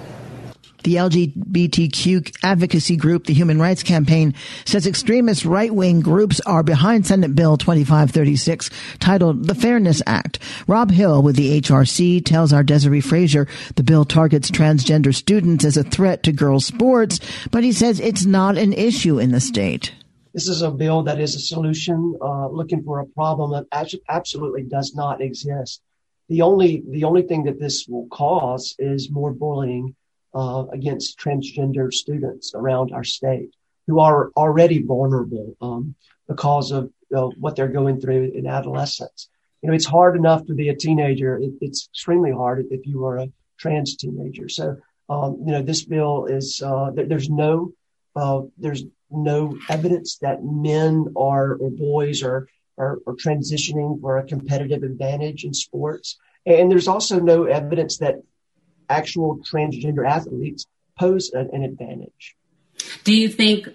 The 0.84 0.96
LGBTQ 0.96 2.38
advocacy 2.43 2.96
group, 2.96 3.25
the 3.25 3.34
Human 3.34 3.60
Rights 3.60 3.84
Campaign, 3.84 4.34
says 4.65 4.86
extremist 4.86 5.43
right-wing 5.43 6.01
groups 6.01 6.39
are 6.41 6.63
behind 6.63 7.05
Senate 7.05 7.36
Bill 7.36 7.57
2536 7.57 8.69
titled 9.00 9.46
the 9.46 9.55
Fairness 9.55 10.01
Act. 10.05 10.39
Rob 10.67 10.91
Hill 10.91 11.22
with 11.24 11.36
the 11.36 11.60
HRC 11.62 12.24
tells 12.24 12.53
our 12.53 12.63
Desare 12.63 13.03
Frazier 13.03 13.48
the 13.75 13.84
bill 13.84 14.05
targets 14.05 14.51
transgender 14.51 15.13
students 15.13 15.65
as 15.65 15.77
a 15.77 15.84
threat 15.84 16.24
to 16.24 16.31
girls' 16.31 16.65
sports, 16.65 17.19
but 17.51 17.63
he 17.63 17.72
says 17.72 18.00
it's 18.00 18.25
not 18.25 18.57
an 18.57 18.74
issue 18.74 19.19
in 19.19 19.31
the 19.31 19.39
state. 19.39 19.93
This 20.34 20.48
is 20.48 20.62
a 20.62 20.69
bill 20.69 21.03
that 21.03 21.19
is 21.19 21.36
a 21.36 21.39
solution 21.39 22.15
uh, 22.22 22.48
looking 22.50 22.84
for 22.84 23.00
a 23.00 23.05
problem 23.07 23.51
that 23.51 23.65
absolutely 24.07 24.63
does 24.63 24.93
not 24.93 25.22
exist. 25.22 25.81
The 26.29 26.41
only 26.41 26.84
the 26.88 27.05
only 27.05 27.24
thing 27.24 27.46
that 27.46 27.60
this 27.60 27.88
will 27.88 28.07
cause 28.10 28.75
is 28.77 29.10
more 29.10 29.31
bullying 29.34 29.96
uh, 30.34 30.65
against 30.72 31.19
transgender 31.19 31.91
students 31.91 32.53
around 32.55 32.91
our 32.93 33.03
state 33.03 33.50
who 33.88 34.00
are 34.00 34.31
already 34.36 34.81
vulnerable 34.84 35.55
um, 35.62 35.96
because 36.27 36.72
of 36.72 36.91
uh, 37.15 37.27
what 37.39 37.55
they're 37.55 37.67
going 37.67 38.00
through 38.00 38.31
in 38.36 38.46
adolescence. 38.48 39.29
You 39.62 39.69
know, 39.69 39.75
it's 39.75 39.86
hard 39.86 40.15
enough 40.15 40.46
to 40.48 40.53
be 40.53 40.69
a 40.69 40.75
teenager. 40.75 41.38
It, 41.38 41.53
it's 41.62 41.88
extremely 41.88 42.31
hard 42.31 42.65
if 42.69 42.86
you 42.86 43.05
are 43.05 43.17
a 43.17 43.31
trans 43.57 43.96
teenager. 43.96 44.50
So, 44.50 44.77
um, 45.10 45.38
you 45.46 45.53
know, 45.53 45.62
this 45.62 45.84
bill 45.86 46.25
is 46.25 46.62
uh, 46.62 46.91
there, 46.91 47.05
there's 47.05 47.29
no 47.29 47.72
uh, 48.15 48.41
there's 48.57 48.84
no 49.10 49.57
evidence 49.69 50.17
that 50.17 50.43
men 50.43 51.13
are 51.15 51.53
or 51.53 51.69
boys 51.69 52.24
are, 52.24 52.48
are, 52.77 52.98
are 53.07 53.15
transitioning 53.15 54.01
for 54.01 54.17
a 54.17 54.24
competitive 54.24 54.84
advantage 54.84 55.46
in 55.46 55.53
sports, 55.53 56.17
and 56.46 56.69
there's 56.69 56.88
also 56.88 57.19
no 57.19 57.46
evidence 57.46 58.00
that 58.00 58.15
actual 58.89 59.39
transgender 59.39 60.08
athletes 60.08 60.65
pose 60.98 61.32
an, 61.32 61.50
an 61.53 61.63
advantage. 61.63 62.36
Do 63.03 63.15
you 63.15 63.29
think, 63.29 63.70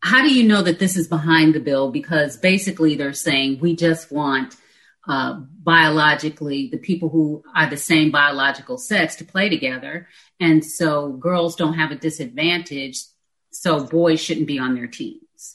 how 0.00 0.22
do 0.22 0.32
you 0.32 0.46
know 0.46 0.62
that 0.62 0.78
this 0.78 0.96
is 0.96 1.08
behind 1.08 1.54
the 1.54 1.60
bill? 1.60 1.90
Because 1.90 2.36
basically 2.36 2.94
they're 2.94 3.12
saying 3.12 3.60
we 3.60 3.76
just 3.76 4.10
want 4.12 4.56
uh, 5.08 5.40
biologically, 5.62 6.68
the 6.68 6.76
people 6.76 7.08
who 7.08 7.42
are 7.56 7.68
the 7.68 7.78
same 7.78 8.10
biological 8.10 8.76
sex 8.76 9.16
to 9.16 9.24
play 9.24 9.48
together. 9.48 10.06
And 10.38 10.62
so 10.62 11.12
girls 11.12 11.56
don't 11.56 11.74
have 11.74 11.90
a 11.90 11.96
disadvantage. 11.96 12.98
So 13.50 13.84
boys 13.84 14.20
shouldn't 14.20 14.46
be 14.46 14.58
on 14.58 14.74
their 14.74 14.86
teams. 14.86 15.54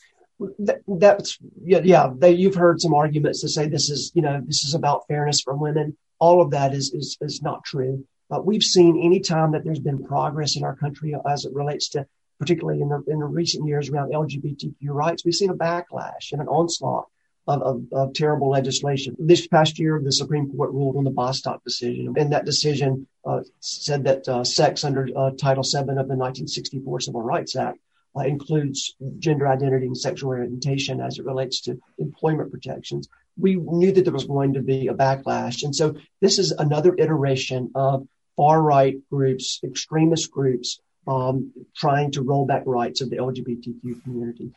That, 0.60 0.82
that's 0.88 1.38
yeah, 1.64 1.82
yeah 1.84 2.10
they, 2.18 2.32
you've 2.32 2.56
heard 2.56 2.82
some 2.82 2.96
arguments 2.96 3.42
to 3.42 3.50
say 3.50 3.68
this 3.68 3.90
is 3.90 4.12
you 4.16 4.22
know 4.22 4.42
this 4.44 4.66
is 4.66 4.74
about 4.74 5.08
fairness 5.08 5.40
for 5.42 5.56
women. 5.56 5.96
All 6.20 6.42
of 6.42 6.52
that 6.52 6.74
is 6.74 6.92
is, 6.92 7.18
is 7.22 7.42
not 7.42 7.64
true. 7.64 8.06
Uh, 8.32 8.42
we've 8.42 8.64
seen 8.64 9.02
any 9.04 9.20
time 9.20 9.52
that 9.52 9.64
there's 9.64 9.80
been 9.80 10.04
progress 10.04 10.56
in 10.56 10.64
our 10.64 10.76
country 10.76 11.16
as 11.30 11.46
it 11.46 11.54
relates 11.54 11.90
to, 11.90 12.06
particularly 12.40 12.82
in 12.82 12.90
the 12.90 13.04
in 13.08 13.20
the 13.20 13.26
recent 13.26 13.68
years 13.68 13.90
around 13.90 14.12
LGBTQ 14.12 14.76
rights, 14.82 15.24
we've 15.24 15.36
seen 15.36 15.50
a 15.50 15.56
backlash 15.56 16.32
and 16.32 16.42
an 16.42 16.48
onslaught 16.48 17.08
of, 17.48 17.62
of, 17.62 17.84
of, 17.92 18.14
terrible 18.14 18.50
legislation. 18.50 19.16
This 19.20 19.48
past 19.48 19.78
year, 19.78 20.00
the 20.02 20.12
Supreme 20.12 20.50
Court 20.56 20.72
ruled 20.72 20.96
on 20.96 21.04
the 21.04 21.10
Bostock 21.12 21.64
decision, 21.64 22.14
and 22.18 22.32
that 22.32 22.46
decision 22.46 23.06
uh, 23.26 23.42
said 23.60 24.06
that 24.06 24.28
uh, 24.28 24.44
sex 24.44 24.84
under 24.84 25.10
uh, 25.16 25.32
Title 25.32 25.64
VII 25.64 25.80
of 25.80 25.86
the 25.86 26.16
1964 26.16 27.02
Civil 27.02 27.22
Rights 27.22 27.56
Act 27.56 27.80
uh, 28.16 28.22
includes 28.22 28.96
gender 29.20 29.48
identity 29.48 29.88
and 29.88 29.98
sexual 29.98 30.30
orientation 30.30 31.02
as 31.02 31.20
it 31.20 31.26
relates 31.26 31.62
to 31.62 31.80
employment 31.98 32.52
protections. 32.52 33.10
We 33.38 33.56
knew 33.56 33.92
that 33.92 34.04
there 34.04 34.14
was 34.14 34.26
going 34.26 34.54
to 34.54 34.62
be 34.62 34.88
a 34.88 34.94
backlash, 34.94 35.64
and 35.64 35.76
so 35.76 35.96
this 36.22 36.40
is 36.40 36.52
another 36.52 36.96
iteration 36.98 37.72
of 37.76 38.08
far 38.36 38.62
right 38.62 38.98
groups, 39.10 39.60
extremist 39.64 40.32
groups, 40.32 40.80
um, 41.08 41.52
trying 41.76 42.12
to 42.12 42.22
roll 42.22 42.46
back 42.46 42.64
rights 42.66 43.02
of 43.02 43.10
the 43.10 43.18
LGBTQ 43.18 44.04
community. 44.04 44.52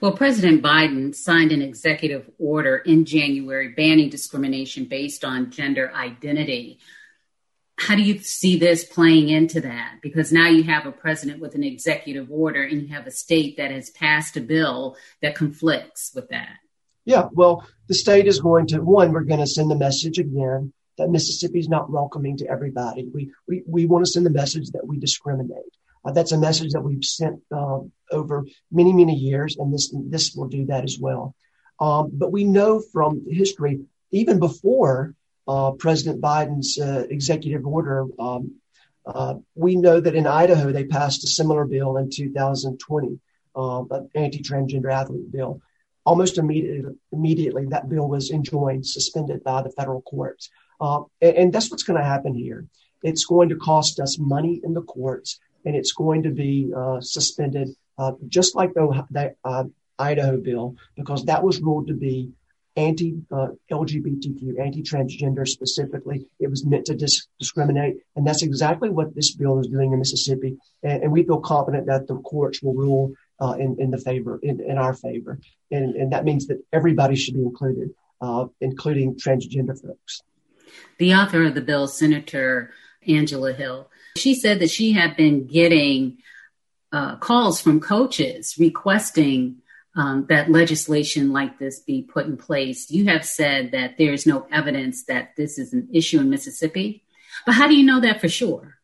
Well, 0.00 0.12
President 0.12 0.62
Biden 0.62 1.14
signed 1.14 1.52
an 1.52 1.60
executive 1.60 2.30
order 2.38 2.78
in 2.78 3.04
January 3.04 3.68
banning 3.68 4.08
discrimination 4.08 4.86
based 4.86 5.24
on 5.24 5.50
gender 5.50 5.92
identity. 5.94 6.78
How 7.76 7.96
do 7.96 8.02
you 8.02 8.18
see 8.18 8.58
this 8.58 8.84
playing 8.84 9.28
into 9.28 9.60
that? 9.62 9.96
Because 10.02 10.32
now 10.32 10.48
you 10.48 10.62
have 10.64 10.86
a 10.86 10.92
president 10.92 11.40
with 11.40 11.54
an 11.54 11.64
executive 11.64 12.30
order 12.30 12.62
and 12.62 12.82
you 12.82 12.88
have 12.88 13.06
a 13.06 13.10
state 13.10 13.56
that 13.56 13.70
has 13.70 13.90
passed 13.90 14.36
a 14.36 14.40
bill 14.40 14.96
that 15.22 15.34
conflicts 15.34 16.12
with 16.14 16.28
that. 16.28 16.56
Yeah, 17.04 17.28
well, 17.32 17.66
the 17.88 17.94
state 17.94 18.26
is 18.26 18.40
going 18.40 18.66
to, 18.68 18.80
one, 18.80 19.12
we're 19.12 19.24
going 19.24 19.40
to 19.40 19.46
send 19.46 19.70
the 19.70 19.76
message 19.76 20.18
again 20.18 20.72
that 20.98 21.10
Mississippi 21.10 21.58
is 21.58 21.68
not 21.68 21.90
welcoming 21.90 22.36
to 22.38 22.46
everybody. 22.46 23.08
We, 23.12 23.32
we, 23.48 23.62
we 23.66 23.86
want 23.86 24.04
to 24.04 24.10
send 24.10 24.26
the 24.26 24.30
message 24.30 24.70
that 24.70 24.86
we 24.86 24.98
discriminate. 24.98 25.76
Uh, 26.04 26.12
that's 26.12 26.32
a 26.32 26.38
message 26.38 26.72
that 26.72 26.80
we've 26.80 27.04
sent 27.04 27.40
uh, 27.54 27.80
over 28.10 28.44
many, 28.70 28.92
many 28.92 29.14
years, 29.14 29.56
and 29.58 29.72
this 29.72 29.94
this 30.08 30.34
will 30.34 30.48
do 30.48 30.64
that 30.66 30.84
as 30.84 30.98
well. 30.98 31.34
Um, 31.78 32.10
but 32.12 32.32
we 32.32 32.44
know 32.44 32.80
from 32.92 33.26
history, 33.28 33.80
even 34.10 34.38
before 34.38 35.14
uh, 35.46 35.72
President 35.72 36.20
Biden's 36.20 36.78
uh, 36.78 37.06
executive 37.10 37.66
order, 37.66 38.06
um, 38.18 38.54
uh, 39.06 39.34
we 39.54 39.76
know 39.76 40.00
that 40.00 40.14
in 40.14 40.26
Idaho 40.26 40.72
they 40.72 40.84
passed 40.84 41.24
a 41.24 41.26
similar 41.26 41.64
bill 41.64 41.96
in 41.96 42.10
2020, 42.10 43.18
um, 43.56 43.88
an 43.90 44.08
anti-transgender 44.14 44.92
athlete 44.92 45.30
bill. 45.32 45.60
Almost 46.04 46.38
immediately, 46.38 46.94
immediately, 47.12 47.66
that 47.66 47.88
bill 47.88 48.08
was 48.08 48.30
enjoined, 48.30 48.86
suspended 48.86 49.44
by 49.44 49.62
the 49.62 49.70
federal 49.70 50.02
courts, 50.02 50.50
uh, 50.80 51.02
and, 51.20 51.36
and 51.36 51.52
that's 51.52 51.70
what's 51.70 51.82
going 51.82 51.98
to 52.00 52.04
happen 52.04 52.34
here. 52.34 52.66
It's 53.02 53.24
going 53.24 53.48
to 53.50 53.56
cost 53.56 54.00
us 54.00 54.18
money 54.18 54.60
in 54.62 54.74
the 54.74 54.82
courts 54.82 55.38
and 55.64 55.76
it's 55.76 55.92
going 55.92 56.22
to 56.22 56.30
be 56.30 56.72
uh, 56.76 57.00
suspended, 57.00 57.70
uh, 57.98 58.12
just 58.28 58.54
like 58.54 58.72
the, 58.74 59.06
the 59.10 59.34
uh, 59.44 59.64
Idaho 59.98 60.38
bill, 60.38 60.76
because 60.96 61.24
that 61.26 61.42
was 61.42 61.60
ruled 61.60 61.88
to 61.88 61.94
be 61.94 62.30
anti 62.76 63.16
uh, 63.30 63.48
LGBTQ, 63.70 64.58
anti 64.58 64.82
transgender 64.82 65.46
specifically. 65.46 66.26
It 66.38 66.48
was 66.48 66.64
meant 66.64 66.86
to 66.86 66.94
dis- 66.94 67.26
discriminate, 67.38 67.98
and 68.16 68.26
that's 68.26 68.42
exactly 68.42 68.88
what 68.88 69.14
this 69.14 69.34
bill 69.34 69.58
is 69.58 69.66
doing 69.66 69.92
in 69.92 69.98
Mississippi. 69.98 70.56
And, 70.82 71.02
and 71.02 71.12
we 71.12 71.24
feel 71.24 71.40
confident 71.40 71.86
that 71.86 72.06
the 72.06 72.16
courts 72.16 72.62
will 72.62 72.74
rule 72.74 73.12
uh, 73.40 73.54
in 73.58 73.76
in 73.80 73.90
the 73.90 73.98
favor 73.98 74.38
in, 74.42 74.60
in 74.60 74.78
our 74.78 74.94
favor, 74.94 75.38
and 75.70 75.94
and 75.96 76.12
that 76.12 76.24
means 76.24 76.46
that 76.48 76.62
everybody 76.72 77.16
should 77.16 77.34
be 77.34 77.42
included, 77.42 77.90
uh, 78.20 78.46
including 78.60 79.14
transgender 79.14 79.80
folks. 79.80 80.22
The 80.98 81.14
author 81.14 81.44
of 81.44 81.54
the 81.54 81.60
bill, 81.60 81.88
Senator 81.88 82.72
Angela 83.06 83.52
Hill, 83.52 83.90
she 84.16 84.34
said 84.34 84.60
that 84.60 84.70
she 84.70 84.92
had 84.92 85.16
been 85.16 85.46
getting 85.46 86.18
uh, 86.92 87.16
calls 87.16 87.60
from 87.60 87.80
coaches 87.80 88.56
requesting 88.58 89.56
um, 89.96 90.26
that 90.28 90.50
legislation 90.50 91.32
like 91.32 91.58
this 91.58 91.80
be 91.80 92.02
put 92.02 92.26
in 92.26 92.36
place. 92.36 92.90
You 92.90 93.06
have 93.06 93.24
said 93.24 93.72
that 93.72 93.96
there's 93.98 94.26
no 94.26 94.46
evidence 94.52 95.04
that 95.04 95.34
this 95.36 95.58
is 95.58 95.72
an 95.72 95.88
issue 95.92 96.20
in 96.20 96.30
Mississippi, 96.30 97.04
but 97.46 97.54
how 97.54 97.66
do 97.66 97.74
you 97.74 97.84
know 97.84 98.00
that 98.00 98.20
for 98.20 98.28
sure? 98.28 98.79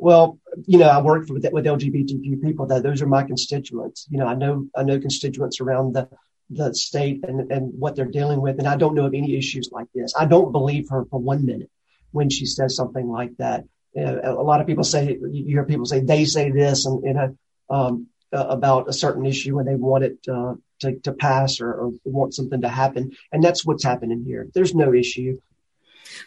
Well, 0.00 0.38
you 0.66 0.78
know, 0.78 0.88
I 0.88 1.00
work 1.02 1.28
with 1.28 1.46
with 1.52 1.64
LGBTQ 1.66 2.42
people. 2.42 2.66
That 2.66 2.82
those 2.82 3.02
are 3.02 3.06
my 3.06 3.22
constituents. 3.22 4.06
You 4.10 4.18
know, 4.18 4.26
I 4.26 4.34
know 4.34 4.66
I 4.76 4.82
know 4.82 4.98
constituents 4.98 5.60
around 5.60 5.94
the 5.94 6.08
the 6.48 6.74
state 6.74 7.24
and 7.28 7.52
and 7.52 7.72
what 7.78 7.96
they're 7.96 8.06
dealing 8.06 8.40
with, 8.40 8.58
and 8.58 8.66
I 8.66 8.76
don't 8.76 8.94
know 8.94 9.06
of 9.06 9.14
any 9.14 9.36
issues 9.36 9.70
like 9.70 9.88
this. 9.94 10.14
I 10.18 10.24
don't 10.24 10.52
believe 10.52 10.88
her 10.90 11.04
for 11.10 11.20
one 11.20 11.44
minute 11.44 11.70
when 12.12 12.30
she 12.30 12.46
says 12.46 12.74
something 12.74 13.08
like 13.08 13.36
that 13.36 13.64
a 13.96 14.32
lot 14.32 14.60
of 14.60 14.66
people 14.66 14.84
say 14.84 15.18
you 15.30 15.44
hear 15.46 15.64
people 15.64 15.86
say 15.86 16.00
they 16.00 16.24
say 16.24 16.50
this 16.50 16.86
and 16.86 17.18
a 17.18 17.34
um, 17.74 18.06
about 18.32 18.88
a 18.88 18.92
certain 18.92 19.26
issue 19.26 19.58
and 19.58 19.66
they 19.66 19.74
want 19.74 20.04
it 20.04 20.18
uh, 20.28 20.54
to, 20.80 20.96
to 21.00 21.12
pass 21.12 21.60
or, 21.60 21.72
or 21.72 21.92
want 22.04 22.34
something 22.34 22.60
to 22.60 22.68
happen 22.68 23.10
and 23.32 23.42
that's 23.42 23.64
what's 23.64 23.84
happening 23.84 24.24
here 24.24 24.48
there's 24.54 24.74
no 24.74 24.94
issue 24.94 25.40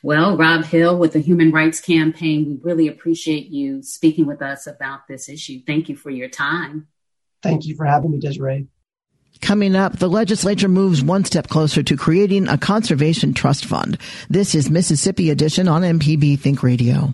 well, 0.02 0.38
Rob 0.38 0.66
Hill 0.66 0.98
with 0.98 1.14
the 1.14 1.20
Human 1.20 1.52
Rights 1.52 1.80
Campaign, 1.80 2.46
we 2.48 2.60
really 2.62 2.88
appreciate 2.88 3.48
you 3.48 3.84
speaking 3.84 4.26
with 4.26 4.42
us 4.42 4.68
about 4.68 5.08
this 5.08 5.30
issue. 5.30 5.60
Thank 5.66 5.90
you 5.90 5.96
for 5.96 6.10
your 6.10 6.30
time. 6.30 6.88
Thank 7.42 7.66
you 7.66 7.76
for 7.76 7.86
having 7.86 8.12
me, 8.12 8.20
Desare. 8.20 8.68
Coming 9.42 9.76
up, 9.76 10.00
the 10.00 10.08
legislature 10.08 10.70
moves 10.70 11.04
one 11.04 11.26
step 11.26 11.50
closer 11.50 11.84
to 11.84 11.98
creating 11.98 12.48
a 12.48 12.58
conservation 12.58 13.34
trust 13.34 13.66
fund. 13.66 13.98
This 14.30 14.56
is 14.56 14.70
Mississippi 14.70 15.30
Edition 15.30 15.68
on 15.68 15.82
MPB 15.82 16.40
Think 16.40 16.64
Radio. 16.64 17.14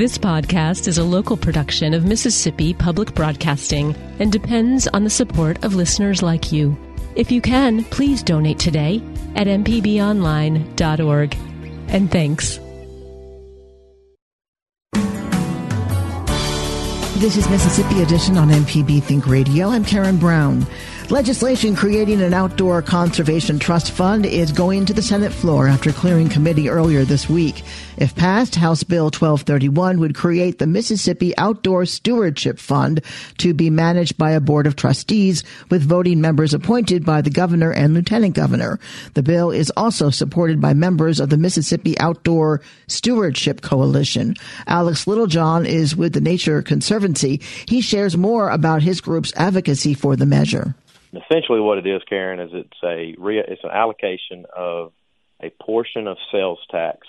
This 0.00 0.16
podcast 0.16 0.88
is 0.88 0.96
a 0.96 1.04
local 1.04 1.36
production 1.36 1.92
of 1.92 2.06
Mississippi 2.06 2.72
Public 2.72 3.14
Broadcasting 3.14 3.94
and 4.18 4.32
depends 4.32 4.88
on 4.88 5.04
the 5.04 5.10
support 5.10 5.62
of 5.62 5.74
listeners 5.74 6.22
like 6.22 6.50
you. 6.50 6.74
If 7.16 7.30
you 7.30 7.42
can, 7.42 7.84
please 7.84 8.22
donate 8.22 8.58
today 8.58 9.02
at 9.36 9.46
mpbonline.org. 9.46 11.36
And 11.88 12.10
thanks. 12.10 12.58
This 17.20 17.36
is 17.36 17.46
Mississippi 17.50 18.00
Edition 18.00 18.38
on 18.38 18.48
MPB 18.48 19.02
Think 19.02 19.26
Radio. 19.26 19.68
I'm 19.68 19.84
Karen 19.84 20.16
Brown. 20.16 20.66
Legislation 21.10 21.74
creating 21.74 22.22
an 22.22 22.32
outdoor 22.32 22.82
conservation 22.82 23.58
trust 23.58 23.90
fund 23.90 24.24
is 24.24 24.52
going 24.52 24.86
to 24.86 24.94
the 24.94 25.02
Senate 25.02 25.32
floor 25.32 25.66
after 25.66 25.90
clearing 25.90 26.28
committee 26.28 26.68
earlier 26.68 27.04
this 27.04 27.28
week. 27.28 27.64
If 27.96 28.14
passed, 28.14 28.54
House 28.54 28.84
Bill 28.84 29.06
1231 29.06 29.98
would 29.98 30.14
create 30.14 30.60
the 30.60 30.68
Mississippi 30.68 31.36
Outdoor 31.36 31.84
Stewardship 31.84 32.60
Fund 32.60 33.00
to 33.38 33.52
be 33.52 33.70
managed 33.70 34.18
by 34.18 34.30
a 34.30 34.40
board 34.40 34.68
of 34.68 34.76
trustees 34.76 35.42
with 35.68 35.82
voting 35.82 36.20
members 36.20 36.54
appointed 36.54 37.04
by 37.04 37.22
the 37.22 37.28
governor 37.28 37.72
and 37.72 37.92
lieutenant 37.92 38.36
governor. 38.36 38.78
The 39.14 39.24
bill 39.24 39.50
is 39.50 39.72
also 39.76 40.10
supported 40.10 40.60
by 40.60 40.74
members 40.74 41.18
of 41.18 41.28
the 41.28 41.36
Mississippi 41.36 41.98
Outdoor 41.98 42.62
Stewardship 42.86 43.62
Coalition. 43.62 44.36
Alex 44.68 45.08
Littlejohn 45.08 45.66
is 45.66 45.96
with 45.96 46.12
the 46.12 46.20
Nature 46.20 46.62
Conservancy. 46.62 47.40
He 47.66 47.80
shares 47.80 48.16
more 48.16 48.48
about 48.48 48.82
his 48.82 49.00
group's 49.00 49.32
advocacy 49.34 49.92
for 49.94 50.14
the 50.14 50.24
measure 50.24 50.76
essentially 51.12 51.60
what 51.60 51.78
it 51.78 51.86
is, 51.86 52.02
Karen, 52.08 52.40
is 52.40 52.50
it's 52.52 52.82
a 52.82 53.14
it's 53.18 53.64
an 53.64 53.70
allocation 53.70 54.46
of 54.56 54.92
a 55.42 55.50
portion 55.62 56.06
of 56.06 56.16
sales 56.30 56.58
tax 56.70 57.06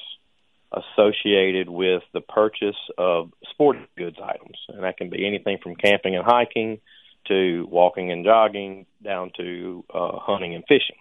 associated 0.72 1.70
with 1.70 2.02
the 2.14 2.22
purchase 2.22 2.78
of 2.98 3.32
sporting 3.50 3.88
goods 3.98 4.18
items, 4.24 4.58
and 4.70 4.84
that 4.84 4.98
can 4.98 5.10
be 5.10 5.28
anything 5.28 5.58
from 5.62 5.76
camping 5.76 6.16
and 6.16 6.26
hiking 6.26 6.80
to 7.28 7.68
walking 7.70 8.12
and 8.12 8.26
jogging 8.26 8.86
down 9.04 9.32
to 9.38 9.84
uh, 9.94 10.18
hunting 10.18 10.56
and 10.56 10.64
fishing. 10.68 10.96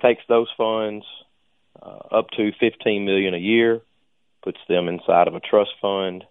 takes 0.00 0.22
those 0.28 0.48
funds 0.56 1.04
uh, 1.80 2.16
up 2.16 2.30
to 2.36 2.50
15 2.58 3.04
million 3.04 3.34
a 3.34 3.38
year, 3.38 3.80
puts 4.42 4.58
them 4.68 4.88
inside 4.88 5.28
of 5.28 5.34
a 5.34 5.40
trust 5.40 5.70
fund 5.80 6.24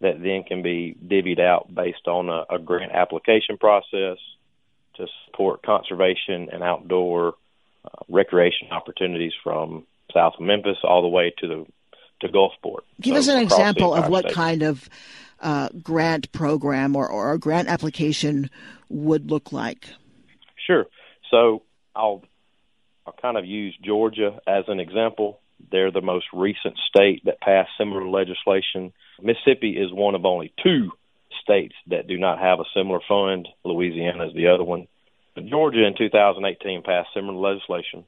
that 0.00 0.20
then 0.20 0.42
can 0.42 0.62
be 0.62 0.96
divvied 1.06 1.40
out 1.40 1.72
based 1.72 2.08
on 2.08 2.28
a, 2.28 2.54
a 2.54 2.58
grant 2.58 2.92
application 2.92 3.58
process 3.58 4.18
to 4.96 5.06
support 5.26 5.62
conservation 5.62 6.48
and 6.52 6.62
outdoor 6.62 7.34
uh, 7.84 7.88
recreation 8.08 8.68
opportunities 8.70 9.32
from 9.42 9.86
south 10.12 10.34
of 10.38 10.40
Memphis 10.40 10.78
all 10.84 11.02
the 11.02 11.08
way 11.08 11.32
to 11.38 11.48
the 11.48 11.66
to 12.20 12.28
Gulfport. 12.28 12.80
Give 13.00 13.14
so 13.14 13.18
us 13.18 13.28
an 13.28 13.42
example 13.42 13.92
of 13.92 14.08
what 14.08 14.24
state. 14.24 14.34
kind 14.34 14.62
of 14.62 14.88
uh, 15.40 15.68
grant 15.82 16.30
program 16.32 16.96
or, 16.96 17.08
or 17.08 17.32
a 17.32 17.38
grant 17.38 17.68
application 17.68 18.48
would 18.88 19.30
look 19.30 19.52
like. 19.52 19.88
Sure. 20.66 20.86
So 21.30 21.62
I'll 21.94 22.22
I'll 23.06 23.16
kind 23.20 23.36
of 23.36 23.44
use 23.44 23.76
Georgia 23.82 24.40
as 24.46 24.64
an 24.68 24.80
example. 24.80 25.40
They're 25.70 25.90
the 25.90 26.00
most 26.00 26.26
recent 26.32 26.78
state 26.88 27.24
that 27.24 27.40
passed 27.40 27.70
similar 27.78 28.06
legislation. 28.08 28.92
Mississippi 29.20 29.76
is 29.76 29.92
one 29.92 30.14
of 30.14 30.24
only 30.24 30.52
two 30.62 30.92
states 31.44 31.74
that 31.88 32.08
do 32.08 32.18
not 32.18 32.38
have 32.38 32.58
a 32.58 32.64
similar 32.74 33.00
fund. 33.06 33.48
Louisiana 33.64 34.26
is 34.26 34.34
the 34.34 34.48
other 34.48 34.64
one. 34.64 34.88
But 35.34 35.46
Georgia 35.46 35.84
in 35.84 35.94
2018 35.96 36.82
passed 36.82 37.10
similar 37.14 37.38
legislation. 37.38 38.04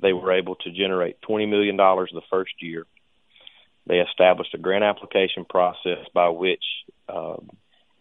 They 0.00 0.12
were 0.12 0.32
able 0.32 0.56
to 0.56 0.70
generate 0.70 1.20
$20 1.22 1.48
million 1.48 1.76
the 1.76 2.22
first 2.30 2.52
year. 2.60 2.86
They 3.86 3.98
established 3.98 4.54
a 4.54 4.58
grant 4.58 4.84
application 4.84 5.44
process 5.48 6.06
by 6.14 6.28
which 6.28 6.62
um, 7.08 7.50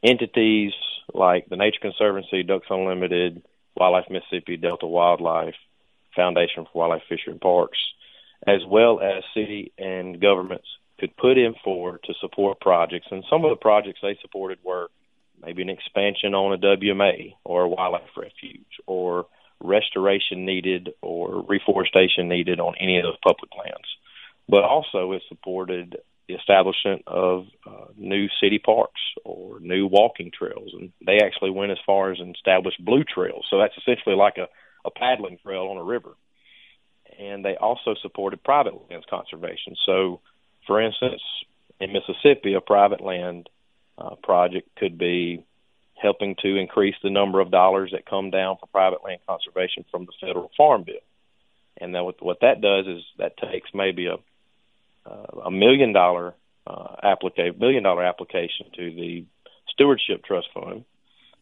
entities 0.03 0.71
like 1.13 1.47
the 1.49 1.57
Nature 1.57 1.79
Conservancy, 1.81 2.43
Ducks 2.43 2.67
Unlimited, 2.69 3.41
Wildlife 3.75 4.09
Mississippi, 4.09 4.57
Delta 4.57 4.85
Wildlife, 4.85 5.55
Foundation 6.15 6.65
for 6.65 6.79
Wildlife, 6.79 7.03
Fishery 7.09 7.33
and 7.33 7.41
Parks, 7.41 7.79
as 8.45 8.62
well 8.67 8.99
as 9.01 9.23
city 9.33 9.73
and 9.77 10.21
governments 10.21 10.67
could 10.99 11.15
put 11.17 11.38
in 11.38 11.55
for 11.63 11.99
to 12.05 12.13
support 12.19 12.59
projects. 12.59 13.07
And 13.12 13.23
some 13.29 13.45
of 13.45 13.49
the 13.49 13.55
projects 13.55 13.99
they 14.01 14.17
supported 14.21 14.59
were 14.63 14.89
maybe 15.41 15.62
an 15.62 15.69
expansion 15.69 16.33
on 16.33 16.53
a 16.53 16.57
WMA 16.57 17.33
or 17.43 17.63
a 17.63 17.69
wildlife 17.69 18.09
refuge 18.17 18.79
or 18.85 19.25
restoration 19.62 20.45
needed 20.45 20.89
or 21.01 21.45
reforestation 21.47 22.27
needed 22.27 22.59
on 22.59 22.75
any 22.79 22.97
of 22.97 23.03
those 23.03 23.17
public 23.23 23.51
lands. 23.57 23.88
But 24.47 24.63
also 24.63 25.12
it 25.13 25.23
supported 25.27 25.97
the 26.27 26.35
establishment 26.35 27.03
of 27.07 27.47
uh, 27.65 27.85
new 27.97 28.27
city 28.41 28.59
parks 28.59 29.01
or 29.25 29.59
new 29.59 29.88
walking 29.88 30.31
trails. 30.31 30.71
And 30.73 30.91
they 31.05 31.19
actually 31.23 31.49
went 31.49 31.71
as 31.71 31.77
far 31.85 32.12
as 32.12 32.19
established 32.19 32.83
blue 32.83 33.03
trails. 33.03 33.45
So 33.49 33.57
that's 33.57 33.73
essentially 33.77 34.15
like 34.15 34.38
a, 34.38 34.47
a 34.85 34.91
paddling 34.91 35.39
trail 35.43 35.67
on 35.71 35.77
a 35.77 35.83
river. 35.83 36.12
And 37.17 37.43
they 37.43 37.55
also 37.55 37.95
supported 38.01 38.43
private 38.43 38.73
lands 38.89 39.05
conservation. 39.09 39.75
So, 39.85 40.21
for 40.69 40.79
instance, 40.79 41.21
in 41.79 41.91
Mississippi, 41.91 42.53
a 42.53 42.62
private 42.62 43.01
land 43.01 43.49
uh, 43.97 44.13
project 44.21 44.69
could 44.77 44.99
be 44.99 45.43
helping 45.99 46.36
to 46.43 46.58
increase 46.58 46.93
the 47.01 47.10
number 47.10 47.39
of 47.39 47.49
dollars 47.49 47.89
that 47.91 48.05
come 48.05 48.29
down 48.29 48.55
for 48.60 48.67
private 48.67 49.03
land 49.03 49.19
conservation 49.27 49.84
from 49.89 50.05
the 50.05 50.12
federal 50.21 50.51
farm 50.55 50.84
bill. 50.84 51.01
And 51.82 51.95
then 51.95 52.03
what, 52.03 52.21
what 52.23 52.41
that 52.41 52.62
does 52.62 52.86
is 52.86 53.01
that 53.17 53.36
takes 53.38 53.71
maybe 53.73 54.05
a 54.05 54.17
uh, 55.10 55.41
a 55.45 55.51
million 55.51 55.91
dollar 55.91 56.36
uh, 56.67 56.95
application 57.01 57.58
million 57.58 57.82
dollar 57.82 58.03
application 58.03 58.67
to 58.75 58.91
the 58.93 59.25
stewardship 59.69 60.23
trust 60.23 60.49
fund, 60.53 60.86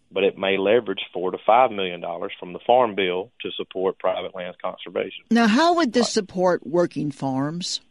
but 0.09 0.23
it 0.23 0.37
may 0.37 0.57
leverage 0.57 1.01
four 1.11 1.31
to 1.31 1.37
five 1.45 1.71
million 1.71 1.99
dollars 1.99 2.31
from 2.39 2.53
the 2.53 2.59
farm 2.65 2.95
bill 2.95 3.29
to 3.41 3.51
support 3.57 3.99
private 3.99 4.33
lands 4.33 4.57
conservation. 4.63 5.25
Now, 5.31 5.47
how 5.47 5.75
would 5.75 5.91
this 5.91 6.13
support 6.13 6.65
working 6.65 7.11
farms? 7.11 7.81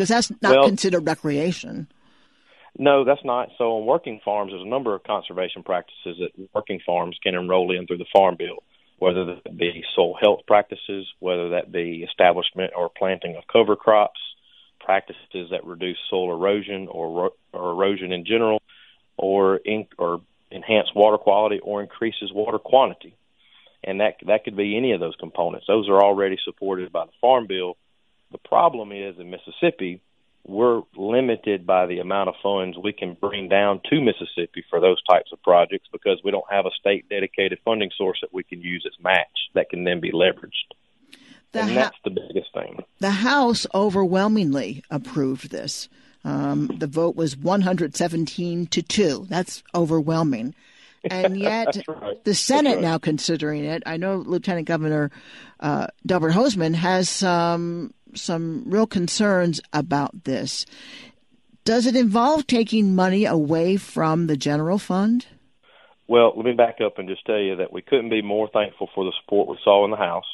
Because 0.00 0.08
that's 0.08 0.42
not 0.42 0.56
Well- 0.56 0.66
considered 0.66 1.06
recreation. 1.06 1.86
No, 2.78 3.04
that's 3.04 3.22
not. 3.22 3.50
So 3.58 3.76
on 3.76 3.84
working 3.84 4.18
farms, 4.24 4.50
there's 4.50 4.62
a 4.62 4.66
number 4.66 4.94
of 4.94 5.02
conservation 5.02 5.62
practices 5.62 6.16
that 6.20 6.30
working 6.54 6.80
farms 6.86 7.18
can 7.22 7.34
enroll 7.34 7.70
in 7.70 7.86
through 7.86 7.98
the 7.98 8.06
Farm 8.06 8.36
Bill, 8.36 8.62
whether 8.98 9.26
that 9.26 9.54
be 9.58 9.84
soil 9.94 10.14
health 10.18 10.46
practices, 10.46 11.06
whether 11.18 11.50
that 11.50 11.70
be 11.70 12.02
establishment 12.02 12.72
or 12.74 12.88
planting 12.88 13.36
of 13.36 13.46
cover 13.46 13.76
crops, 13.76 14.18
practices 14.78 15.50
that 15.50 15.66
reduce 15.66 15.98
soil 16.08 16.32
erosion 16.32 16.88
or, 16.88 17.32
or 17.52 17.70
erosion 17.72 18.10
in 18.10 18.24
general, 18.24 18.62
or 19.18 19.56
in, 19.56 19.86
or 19.98 20.22
enhance 20.50 20.94
water 20.94 21.18
quality 21.18 21.58
or 21.58 21.82
increases 21.82 22.32
water 22.32 22.58
quantity. 22.58 23.14
And 23.84 24.00
that 24.00 24.14
that 24.26 24.44
could 24.44 24.56
be 24.56 24.78
any 24.78 24.92
of 24.92 25.00
those 25.00 25.16
components. 25.16 25.66
Those 25.66 25.90
are 25.90 26.02
already 26.02 26.38
supported 26.42 26.90
by 26.90 27.04
the 27.04 27.12
Farm 27.20 27.46
Bill. 27.46 27.76
The 28.32 28.38
problem 28.38 28.92
is 28.92 29.18
in 29.18 29.30
Mississippi, 29.30 30.02
we're 30.46 30.82
limited 30.96 31.66
by 31.66 31.86
the 31.86 31.98
amount 31.98 32.28
of 32.28 32.34
funds 32.42 32.76
we 32.78 32.92
can 32.92 33.14
bring 33.14 33.48
down 33.48 33.80
to 33.90 34.00
Mississippi 34.00 34.64
for 34.70 34.80
those 34.80 35.02
types 35.04 35.32
of 35.32 35.42
projects 35.42 35.88
because 35.92 36.20
we 36.24 36.30
don't 36.30 36.50
have 36.50 36.66
a 36.66 36.70
state 36.78 37.08
dedicated 37.08 37.58
funding 37.64 37.90
source 37.96 38.18
that 38.22 38.32
we 38.32 38.42
can 38.42 38.60
use 38.60 38.84
as 38.86 39.02
match 39.02 39.26
that 39.54 39.68
can 39.68 39.84
then 39.84 40.00
be 40.00 40.12
leveraged. 40.12 40.74
The 41.52 41.60
and 41.60 41.70
ha- 41.70 41.74
that's 41.74 41.98
the 42.04 42.10
biggest 42.10 42.52
thing. 42.54 42.82
The 43.00 43.10
House 43.10 43.66
overwhelmingly 43.74 44.84
approved 44.90 45.50
this. 45.50 45.88
Um, 46.24 46.70
the 46.78 46.86
vote 46.86 47.16
was 47.16 47.36
117 47.36 48.66
to 48.66 48.82
2. 48.82 49.26
That's 49.28 49.62
overwhelming. 49.74 50.54
And 51.04 51.36
yet, 51.40 51.76
right. 51.88 52.22
the 52.24 52.34
Senate 52.34 52.74
right. 52.74 52.82
now 52.82 52.98
considering 52.98 53.64
it. 53.64 53.82
I 53.86 53.96
know 53.96 54.16
Lieutenant 54.16 54.68
Governor 54.68 55.10
uh, 55.60 55.88
Delbert 56.06 56.32
Hosemann 56.32 56.74
has 56.74 57.08
some 57.08 57.94
some 58.14 58.64
real 58.66 58.86
concerns 58.86 59.60
about 59.72 60.24
this. 60.24 60.66
Does 61.64 61.86
it 61.86 61.96
involve 61.96 62.46
taking 62.46 62.94
money 62.94 63.24
away 63.24 63.76
from 63.76 64.26
the 64.26 64.36
general 64.36 64.78
fund? 64.78 65.26
Well, 66.08 66.32
let 66.34 66.44
me 66.44 66.52
back 66.52 66.78
up 66.84 66.98
and 66.98 67.08
just 67.08 67.24
tell 67.24 67.38
you 67.38 67.56
that 67.56 67.72
we 67.72 67.82
couldn't 67.82 68.10
be 68.10 68.22
more 68.22 68.48
thankful 68.52 68.88
for 68.94 69.04
the 69.04 69.12
support 69.22 69.48
we 69.48 69.58
saw 69.62 69.84
in 69.84 69.90
the 69.90 69.96
House. 69.96 70.24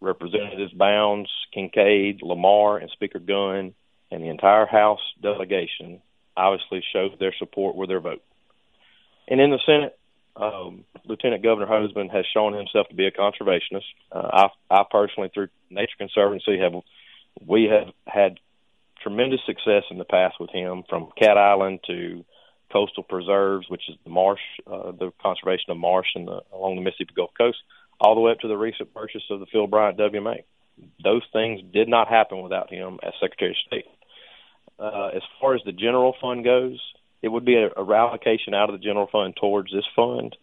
Representatives 0.00 0.72
Bounds, 0.72 1.28
Kinkade, 1.54 2.22
Lamar, 2.22 2.78
and 2.78 2.90
Speaker 2.90 3.18
Gunn, 3.18 3.74
and 4.10 4.22
the 4.22 4.28
entire 4.28 4.66
House 4.66 5.00
delegation 5.20 6.00
obviously 6.36 6.82
showed 6.92 7.18
their 7.18 7.34
support 7.38 7.76
with 7.76 7.88
their 7.88 8.00
vote. 8.00 8.22
And 9.28 9.40
in 9.40 9.50
the 9.50 9.60
Senate, 9.66 9.98
um, 10.40 10.84
Lieutenant 11.04 11.42
Governor 11.42 11.66
Hosemann 11.66 12.10
has 12.10 12.24
shown 12.32 12.54
himself 12.54 12.88
to 12.88 12.94
be 12.94 13.06
a 13.06 13.10
conservationist. 13.10 13.84
Uh, 14.10 14.48
I, 14.70 14.78
I 14.80 14.84
personally, 14.90 15.30
through 15.32 15.48
Nature 15.68 15.96
Conservancy, 15.98 16.58
have 16.58 16.72
we 17.46 17.64
have 17.64 17.92
had 18.06 18.38
tremendous 19.02 19.40
success 19.46 19.84
in 19.90 19.98
the 19.98 20.04
past 20.04 20.36
with 20.40 20.50
him, 20.50 20.82
from 20.88 21.10
Cat 21.18 21.36
Island 21.36 21.80
to 21.86 22.24
coastal 22.72 23.02
preserves, 23.02 23.68
which 23.68 23.82
is 23.88 23.96
the 24.04 24.10
marsh, 24.10 24.40
uh, 24.66 24.92
the 24.92 25.12
conservation 25.22 25.70
of 25.70 25.76
marsh 25.76 26.08
in 26.14 26.26
the, 26.26 26.40
along 26.52 26.76
the 26.76 26.82
Mississippi 26.82 27.12
Gulf 27.16 27.30
Coast, 27.36 27.58
all 28.00 28.14
the 28.14 28.20
way 28.20 28.32
up 28.32 28.40
to 28.40 28.48
the 28.48 28.56
recent 28.56 28.94
purchase 28.94 29.22
of 29.30 29.40
the 29.40 29.46
Phil 29.46 29.66
Bryant 29.66 29.98
WMA. 29.98 30.44
Those 31.02 31.22
things 31.32 31.60
did 31.72 31.88
not 31.88 32.08
happen 32.08 32.42
without 32.42 32.72
him 32.72 32.98
as 33.02 33.12
Secretary 33.20 33.50
of 33.50 33.56
State. 33.66 33.86
Uh, 34.78 35.10
as 35.14 35.22
far 35.40 35.54
as 35.54 35.60
the 35.66 35.72
general 35.72 36.14
fund 36.20 36.44
goes, 36.44 36.80
it 37.22 37.28
would 37.28 37.44
be 37.44 37.56
a, 37.56 37.66
a 37.66 37.84
reallocation 37.84 38.54
out 38.54 38.70
of 38.70 38.78
the 38.78 38.84
general 38.84 39.08
fund 39.10 39.36
towards 39.36 39.72
this 39.72 39.84
fund. 39.94 40.36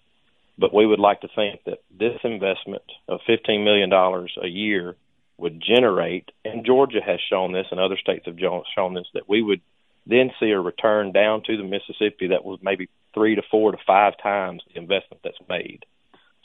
But 0.59 0.73
we 0.73 0.87
would 0.87 0.99
like 0.99 1.21
to 1.21 1.27
think 1.35 1.63
that 1.65 1.83
this 1.97 2.19
investment 2.23 2.83
of 3.07 3.19
$15 3.29 3.63
million 3.63 3.91
a 3.93 4.47
year 4.47 4.95
would 5.37 5.61
generate, 5.61 6.31
and 6.43 6.65
Georgia 6.65 6.99
has 7.05 7.19
shown 7.29 7.51
this, 7.51 7.67
and 7.69 7.79
other 7.79 7.97
states 7.97 8.25
have 8.25 8.39
shown 8.75 8.95
this, 8.95 9.05
that 9.13 9.29
we 9.29 9.43
would 9.43 9.61
then 10.07 10.31
see 10.39 10.49
a 10.49 10.59
return 10.59 11.11
down 11.11 11.43
to 11.43 11.57
the 11.57 11.63
Mississippi 11.63 12.27
that 12.29 12.43
was 12.43 12.59
maybe 12.61 12.89
three 13.13 13.35
to 13.35 13.41
four 13.51 13.71
to 13.71 13.77
five 13.85 14.13
times 14.21 14.63
the 14.73 14.79
investment 14.79 15.21
that's 15.23 15.37
made. 15.49 15.85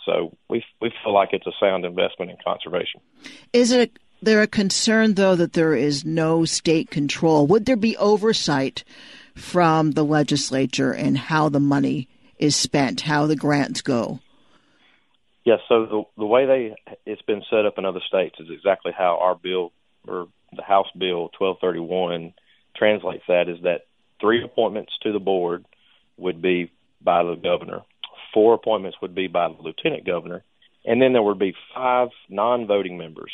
So 0.04 0.36
we 0.48 0.64
we 0.80 0.92
feel 1.02 1.14
like 1.14 1.30
it's 1.32 1.46
a 1.46 1.52
sound 1.60 1.84
investment 1.84 2.30
in 2.30 2.36
conservation. 2.44 3.00
Is 3.52 3.70
it 3.70 3.98
there 4.20 4.42
a 4.42 4.48
concern 4.48 5.14
though 5.14 5.36
that 5.36 5.52
there 5.52 5.74
is 5.74 6.04
no 6.04 6.44
state 6.44 6.90
control? 6.90 7.46
Would 7.46 7.66
there 7.66 7.76
be 7.76 7.96
oversight 7.96 8.84
from 9.34 9.92
the 9.92 10.04
legislature 10.04 10.92
and 10.92 11.16
how 11.16 11.48
the 11.48 11.60
money 11.60 12.08
is 12.38 12.56
spent, 12.56 13.02
how 13.02 13.26
the 13.26 13.36
grants 13.36 13.82
go? 13.82 14.20
Yes, 15.44 15.60
so 15.68 15.86
the 15.86 16.02
the 16.18 16.26
way 16.26 16.46
they 16.46 16.74
it's 17.04 17.22
been 17.22 17.42
set 17.50 17.66
up 17.66 17.78
in 17.78 17.84
other 17.84 18.00
states 18.06 18.36
is 18.38 18.48
exactly 18.50 18.92
how 18.96 19.18
our 19.20 19.34
bill 19.34 19.72
or 20.06 20.28
the 20.54 20.62
House 20.62 20.88
Bill 20.96 21.30
1231 21.38 22.34
translates 22.76 23.24
that 23.28 23.48
is 23.48 23.62
that 23.62 23.86
three 24.20 24.42
appointments 24.44 24.92
to 25.02 25.12
the 25.12 25.18
board 25.18 25.64
would 26.16 26.40
be 26.40 26.70
by 27.00 27.22
the 27.22 27.34
governor, 27.34 27.80
four 28.32 28.54
appointments 28.54 28.98
would 29.02 29.14
be 29.14 29.26
by 29.26 29.48
the 29.48 29.62
lieutenant 29.62 30.06
governor, 30.06 30.44
and 30.84 31.00
then 31.00 31.12
there 31.12 31.22
would 31.22 31.38
be 31.38 31.54
five 31.74 32.08
non-voting 32.28 32.96
members. 32.96 33.32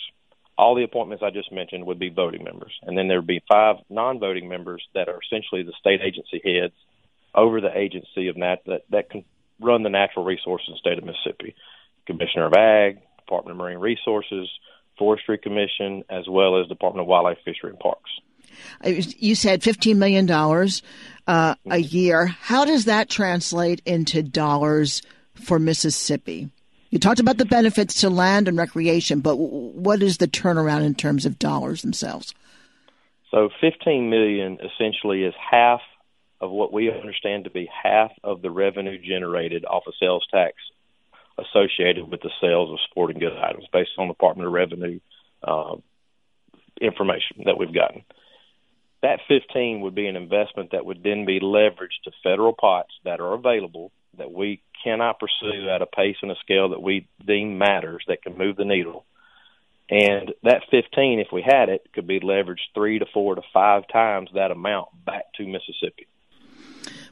All 0.59 0.75
the 0.75 0.83
appointments 0.83 1.23
I 1.25 1.31
just 1.31 1.53
mentioned 1.53 1.87
would 1.87 2.01
be 2.01 2.11
voting 2.11 2.43
members, 2.43 2.73
and 2.83 2.99
then 2.99 3.09
there 3.09 3.19
would 3.19 3.27
be 3.27 3.43
five 3.49 3.77
non-voting 3.89 4.49
members 4.49 4.83
that 4.95 5.09
are 5.09 5.21
essentially 5.25 5.63
the 5.63 5.73
state 5.79 6.01
agency 6.03 6.43
heads 6.45 6.75
over 7.35 7.61
the 7.61 7.77
agency 7.79 8.29
of 8.29 8.37
nat 8.37 8.57
that 8.67 8.83
that 8.91 9.09
can 9.09 9.25
run 9.61 9.85
the 9.85 9.89
natural 9.89 10.25
resources 10.25 10.67
in 10.69 10.75
the 10.75 10.79
state 10.79 10.99
of 10.99 11.05
Mississippi. 11.05 11.55
Commissioner 12.07 12.47
of 12.47 12.55
Ag, 12.55 13.01
Department 13.19 13.53
of 13.53 13.59
Marine 13.59 13.79
Resources, 13.79 14.49
Forestry 14.99 15.39
Commission, 15.39 16.03
as 16.11 16.25
well 16.29 16.61
as 16.61 16.67
Department 16.67 17.03
of 17.03 17.07
Wildlife, 17.07 17.39
Fishery, 17.45 17.71
and 17.71 17.79
Parks. 17.79 18.11
You 18.85 19.35
said 19.35 19.61
$15 19.61 19.97
million 19.97 20.29
uh, 21.27 21.55
a 21.71 21.79
year. 21.79 22.27
How 22.27 22.65
does 22.65 22.87
that 22.87 23.09
translate 23.09 23.83
into 23.85 24.23
dollars 24.23 25.03
for 25.35 25.59
Mississippi? 25.59 26.49
You 26.91 26.99
talked 26.99 27.21
about 27.21 27.37
the 27.37 27.45
benefits 27.45 28.01
to 28.01 28.11
land 28.11 28.49
and 28.49 28.57
recreation, 28.57 29.21
but 29.21 29.37
what 29.37 30.03
is 30.03 30.19
the 30.19 30.29
turnaround 30.29 30.85
in 30.85 30.95
terms 30.95 31.27
of 31.27 31.39
dollars 31.39 31.83
themselves? 31.83 32.35
So 33.31 33.51
15 33.61 34.09
million 34.09 34.59
essentially 34.65 35.25
is 35.25 35.35
half 35.51 35.81
of 36.41 36.51
what 36.51 36.73
we 36.73 36.91
understand 36.91 37.45
to 37.45 37.51
be 37.51 37.69
half 37.71 38.13
of 38.25 38.41
the 38.41 38.51
revenue 38.51 38.99
generated 38.99 39.65
off 39.65 39.87
of 39.87 39.95
sales 40.01 40.27
tax 40.31 40.55
associated 41.39 42.11
with 42.11 42.23
the 42.23 42.31
sales 42.41 42.71
of 42.71 42.79
sporting 42.91 43.19
goods 43.19 43.37
items 43.43 43.67
based 43.73 43.91
on 43.99 44.09
Department 44.09 44.47
of 44.47 44.53
Revenue 44.53 44.99
uh, 45.43 45.77
information 46.81 47.43
that 47.45 47.59
we've 47.59 47.75
gotten. 47.75 48.03
That 49.03 49.21
15 49.29 49.83
would 49.83 49.95
be 49.95 50.07
an 50.07 50.17
investment 50.17 50.73
that 50.73 50.85
would 50.85 51.03
then 51.03 51.25
be 51.25 51.39
leveraged 51.39 52.03
to 52.05 52.11
federal 52.23 52.53
pots 52.53 52.93
that 53.05 53.21
are 53.21 53.35
available 53.35 53.93
that 54.17 54.33
we 54.33 54.63
cannot 54.83 55.21
pursue 55.21 55.69
at 55.69 55.83
a 55.83 55.87
pace 55.87 56.17
and 56.23 56.31
a 56.31 56.37
scale 56.37 56.71
that 56.71 56.83
we 56.83 57.09
deem 57.25 57.59
matters 57.59 58.05
that 58.09 58.23
can 58.23 58.37
move 58.37 58.57
the 58.57 58.65
needle. 58.65 59.05
And 59.91 60.33
that 60.43 60.63
15, 60.71 61.21
if 61.21 61.29
we 61.33 61.43
had 61.43 61.69
it, 61.69 61.87
could 61.95 62.07
be 62.07 62.21
leveraged 62.21 62.73
three 62.75 62.99
to 62.99 63.07
four 63.13 63.35
to 63.35 63.43
five 63.53 63.85
times 63.91 64.31
that 64.35 64.51
amount 64.51 64.89
back 65.05 65.33
to 65.37 65.47
Mississippi. 65.47 66.07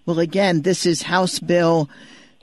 Well, 0.04 0.18
again, 0.18 0.62
this 0.62 0.86
is 0.86 1.02
House 1.02 1.38
Bill 1.38 1.88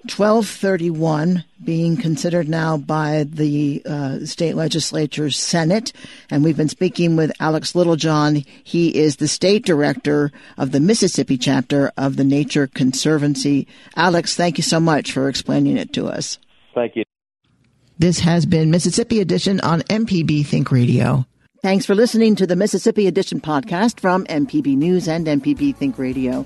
1231 0.03 1.45
being 1.63 1.95
considered 1.95 2.49
now 2.49 2.75
by 2.77 3.25
the 3.29 3.81
uh, 3.85 4.25
state 4.25 4.55
legislature's 4.55 5.39
Senate. 5.39 5.93
And 6.29 6.43
we've 6.43 6.57
been 6.57 6.69
speaking 6.69 7.15
with 7.15 7.31
Alex 7.39 7.73
Littlejohn. 7.73 8.43
He 8.63 8.97
is 8.97 9.15
the 9.15 9.27
state 9.27 9.65
director 9.65 10.31
of 10.57 10.71
the 10.71 10.81
Mississippi 10.81 11.37
chapter 11.37 11.91
of 11.95 12.17
the 12.17 12.25
Nature 12.25 12.67
Conservancy. 12.67 13.67
Alex, 13.95 14.35
thank 14.35 14.57
you 14.57 14.63
so 14.63 14.79
much 14.79 15.11
for 15.11 15.29
explaining 15.29 15.77
it 15.77 15.93
to 15.93 16.07
us. 16.07 16.37
Thank 16.75 16.95
you. 16.95 17.03
This 17.97 18.19
has 18.19 18.45
been 18.45 18.71
Mississippi 18.71 19.21
Edition 19.21 19.61
on 19.61 19.81
MPB 19.83 20.45
Think 20.45 20.71
Radio. 20.71 21.25
Thanks 21.61 21.85
for 21.85 21.95
listening 21.95 22.35
to 22.35 22.45
the 22.45 22.57
Mississippi 22.57 23.07
Edition 23.07 23.39
podcast 23.39 24.01
from 24.01 24.25
MPB 24.25 24.75
News 24.75 25.07
and 25.07 25.25
MPB 25.25 25.75
Think 25.77 25.97
Radio. 25.97 26.45